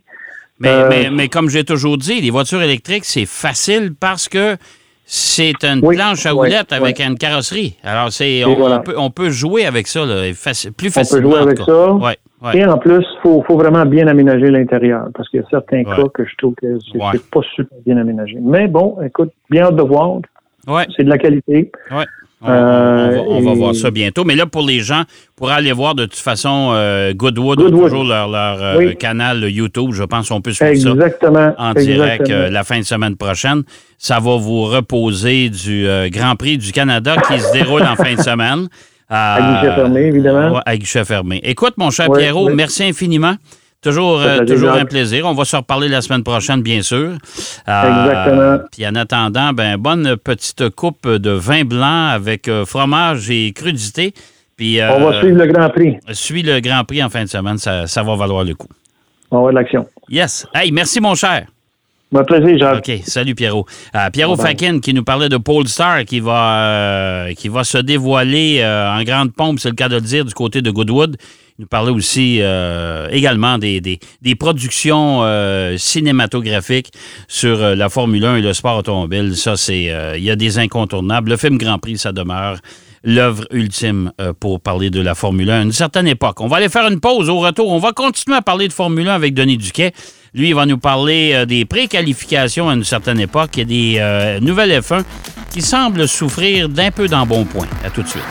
Mais, 0.58 0.68
Euh, 0.68 0.86
mais, 0.88 1.10
mais 1.10 1.28
comme 1.28 1.48
j'ai 1.50 1.64
toujours 1.64 1.98
dit, 1.98 2.20
les 2.20 2.30
voitures 2.30 2.62
électriques, 2.62 3.04
c'est 3.04 3.26
facile 3.26 3.92
parce 3.98 4.28
que 4.28 4.56
c'est 5.04 5.62
une 5.64 5.80
Oui, 5.84 5.96
planche 5.96 6.26
à 6.26 6.34
oui, 6.34 6.46
roulettes 6.48 6.72
avec 6.72 6.96
oui. 6.98 7.04
une 7.06 7.16
carrosserie. 7.16 7.76
Alors, 7.84 8.10
c'est 8.10 8.44
on, 8.44 8.54
voilà. 8.56 8.78
on 8.78 8.82
peut, 8.82 8.94
on 8.96 9.10
peut 9.10 9.30
jouer 9.30 9.66
avec 9.66 9.86
ça 9.86 10.04
là, 10.04 10.22
faci- 10.32 10.70
plus 10.72 10.88
On 10.88 11.00
peut 11.00 11.04
facilement. 11.06 11.30
jouer 11.32 11.40
avec 11.40 11.58
ça. 11.58 11.92
Ouais, 11.92 12.16
ouais. 12.42 12.56
Et 12.58 12.64
en 12.66 12.78
plus, 12.78 12.98
il 13.04 13.18
faut, 13.22 13.44
faut 13.46 13.56
vraiment 13.56 13.86
bien 13.86 14.06
aménager 14.08 14.50
l'intérieur 14.50 15.08
parce 15.14 15.28
qu'il 15.28 15.40
y 15.40 15.42
a 15.44 15.46
certains 15.50 15.84
Ouais. 15.84 15.96
cas 15.96 16.08
que 16.12 16.24
je 16.24 16.34
trouve 16.38 16.54
que 16.60 16.78
c'est 16.92 17.30
pas 17.30 17.40
super 17.54 17.78
bien 17.84 17.98
aménagé. 17.98 18.38
Mais 18.40 18.66
bon, 18.66 18.96
écoute, 19.04 19.30
bien 19.50 19.64
hâte 19.66 19.76
de 19.76 19.82
voir. 19.82 20.20
Ouais, 20.66 20.86
C'est 20.96 21.04
de 21.04 21.10
la 21.10 21.18
qualité. 21.18 21.70
On, 22.42 22.50
Euh, 22.50 23.08
on 23.08 23.10
va, 23.10 23.20
on 23.28 23.40
va 23.42 23.50
et- 23.52 23.54
voir 23.54 23.74
ça 23.74 23.90
bientôt. 23.90 24.24
Mais 24.24 24.34
là, 24.34 24.44
pour 24.46 24.62
les 24.62 24.80
gens, 24.80 25.02
pour 25.36 25.50
aller 25.50 25.72
voir 25.72 25.94
de 25.94 26.04
toute 26.04 26.18
façon, 26.18 26.70
euh, 26.74 27.14
Goodwood, 27.14 27.58
Goodwood. 27.58 27.84
toujours 27.84 28.04
leur, 28.04 28.28
leur 28.28 28.62
euh, 28.62 28.76
Oui. 28.78 28.96
canal 28.96 29.44
YouTube. 29.50 29.92
Je 29.92 30.02
pense 30.04 30.28
qu'on 30.28 30.42
peut 30.42 30.52
suivre 30.52 30.74
ça 30.76 30.90
en 30.90 30.94
direct 30.94 31.24
exactement. 32.20 32.38
euh, 32.38 32.50
la 32.50 32.62
fin 32.64 32.78
de 32.78 32.84
semaine 32.84 33.16
prochaine. 33.16 33.62
Ça 33.98 34.20
va 34.20 34.36
vous 34.36 34.64
reposer 34.64 35.48
du 35.48 35.88
euh, 35.88 36.08
Grand 36.10 36.36
Prix 36.36 36.58
du 36.58 36.72
Canada 36.72 37.16
qui 37.26 37.40
se 37.40 37.52
déroule 37.52 37.82
en 37.82 37.96
fin 37.96 38.14
de 38.14 38.20
semaine. 38.20 38.68
À 39.08 39.60
guichet 39.62 39.74
fermé, 39.76 40.00
évidemment. 40.00 40.54
ouais, 40.56 40.60
à 40.66 40.76
guichet 40.76 41.04
fermé. 41.04 41.40
Écoute, 41.44 41.74
mon 41.76 41.90
cher 41.90 42.08
Pierrot, 42.10 42.50
merci 42.50 42.82
infiniment. 42.82 43.36
Toujours, 43.86 44.20
euh, 44.20 44.44
toujours 44.44 44.72
un 44.72 44.84
plaisir. 44.84 45.26
On 45.26 45.32
va 45.32 45.44
se 45.44 45.54
reparler 45.54 45.86
la 45.86 46.00
semaine 46.00 46.24
prochaine, 46.24 46.60
bien 46.60 46.82
sûr. 46.82 47.12
Euh, 47.68 48.02
Exactement. 48.02 48.58
Puis 48.72 48.84
en 48.84 48.96
attendant, 48.96 49.52
ben, 49.52 49.76
bonne 49.76 50.16
petite 50.16 50.70
coupe 50.70 51.08
de 51.08 51.30
vin 51.30 51.64
blanc 51.64 52.08
avec 52.08 52.48
euh, 52.48 52.64
fromage 52.64 53.30
et 53.30 53.52
crudité. 53.52 54.12
Puis, 54.56 54.80
On 54.82 55.08
va 55.08 55.20
suivre 55.20 55.38
le 55.38 55.46
Grand 55.46 55.68
Prix. 55.68 55.98
suis 56.10 56.42
le 56.42 56.58
Grand 56.58 56.82
Prix 56.82 57.04
en 57.04 57.10
fin 57.10 57.22
de 57.22 57.28
semaine. 57.28 57.58
Ça, 57.58 57.86
ça 57.86 58.02
va 58.02 58.16
valoir 58.16 58.42
le 58.42 58.56
coup. 58.56 58.68
On 59.30 59.44
va 59.44 59.50
de 59.50 59.54
l'action. 59.54 59.86
Yes. 60.08 60.48
Hey, 60.52 60.72
merci, 60.72 61.00
mon 61.00 61.14
cher. 61.14 61.46
Un 62.14 62.24
plaisir, 62.24 62.58
Jacques. 62.58 62.88
OK. 62.88 63.00
Salut, 63.04 63.34
Pierrot. 63.34 63.66
Euh, 63.94 64.10
Pierrot. 64.10 64.36
Fakin 64.36 64.80
qui 64.80 64.94
nous 64.94 65.04
parlait 65.04 65.28
de 65.28 65.36
Polestar 65.36 66.04
qui 66.04 66.20
va, 66.20 66.60
euh, 66.60 67.34
qui 67.34 67.48
va 67.48 67.64
se 67.64 67.78
dévoiler 67.78 68.60
euh, 68.60 68.90
en 68.90 69.02
grande 69.02 69.32
pompe, 69.32 69.58
c'est 69.58 69.68
le 69.68 69.74
cas 69.74 69.88
de 69.88 69.96
le 69.96 70.00
dire, 70.00 70.24
du 70.24 70.32
côté 70.32 70.62
de 70.62 70.70
Goodwood. 70.70 71.16
Il 71.58 71.62
nous 71.62 71.68
parlait 71.68 71.90
aussi 71.92 72.38
euh, 72.42 73.08
également 73.10 73.56
des, 73.58 73.80
des, 73.80 73.98
des 74.20 74.34
productions 74.34 75.20
euh, 75.22 75.76
cinématographiques 75.78 76.90
sur 77.28 77.62
euh, 77.62 77.74
la 77.74 77.88
Formule 77.88 78.24
1 78.24 78.36
et 78.36 78.42
le 78.42 78.52
sport 78.52 78.76
automobile. 78.78 79.34
Ça, 79.36 79.56
c'est. 79.56 79.90
euh, 79.90 80.16
Il 80.18 80.24
y 80.24 80.30
a 80.30 80.36
des 80.36 80.58
incontournables. 80.58 81.30
Le 81.30 81.36
film 81.36 81.56
Grand 81.56 81.78
Prix, 81.78 81.96
ça 81.98 82.12
demeure 82.12 82.58
l'œuvre 83.04 83.44
ultime 83.52 84.12
euh, 84.20 84.32
pour 84.38 84.60
parler 84.60 84.90
de 84.90 85.00
la 85.00 85.14
Formule 85.14 85.50
1 85.50 85.60
à 85.60 85.62
une 85.62 85.72
certaine 85.72 86.06
époque. 86.08 86.40
On 86.40 86.46
va 86.48 86.58
aller 86.58 86.68
faire 86.68 86.86
une 86.88 87.00
pause 87.00 87.30
au 87.30 87.38
retour. 87.38 87.70
On 87.70 87.78
va 87.78 87.92
continuer 87.92 88.36
à 88.36 88.42
parler 88.42 88.68
de 88.68 88.72
Formule 88.74 89.08
1 89.08 89.14
avec 89.14 89.32
Denis 89.32 89.56
Duquet. 89.56 89.92
Lui, 90.34 90.48
il 90.48 90.54
va 90.54 90.66
nous 90.66 90.76
parler 90.78 91.32
euh, 91.34 91.46
des 91.46 91.64
préqualifications 91.64 92.68
à 92.68 92.74
une 92.74 92.84
certaine 92.84 93.18
époque 93.20 93.56
et 93.56 93.64
des 93.64 93.96
euh, 93.98 94.40
nouvelles 94.40 94.78
F1 94.82 95.04
qui 95.50 95.62
semblent 95.62 96.06
souffrir 96.06 96.68
d'un 96.68 96.90
peu 96.90 97.08
d'embonpoint. 97.08 97.68
À 97.82 97.88
tout 97.88 98.02
de 98.02 98.08
suite. 98.08 98.22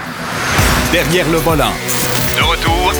Derrière 0.91 1.27
le 1.31 1.37
volant. 1.37 1.71
De 2.37 2.41
retour 2.43 2.84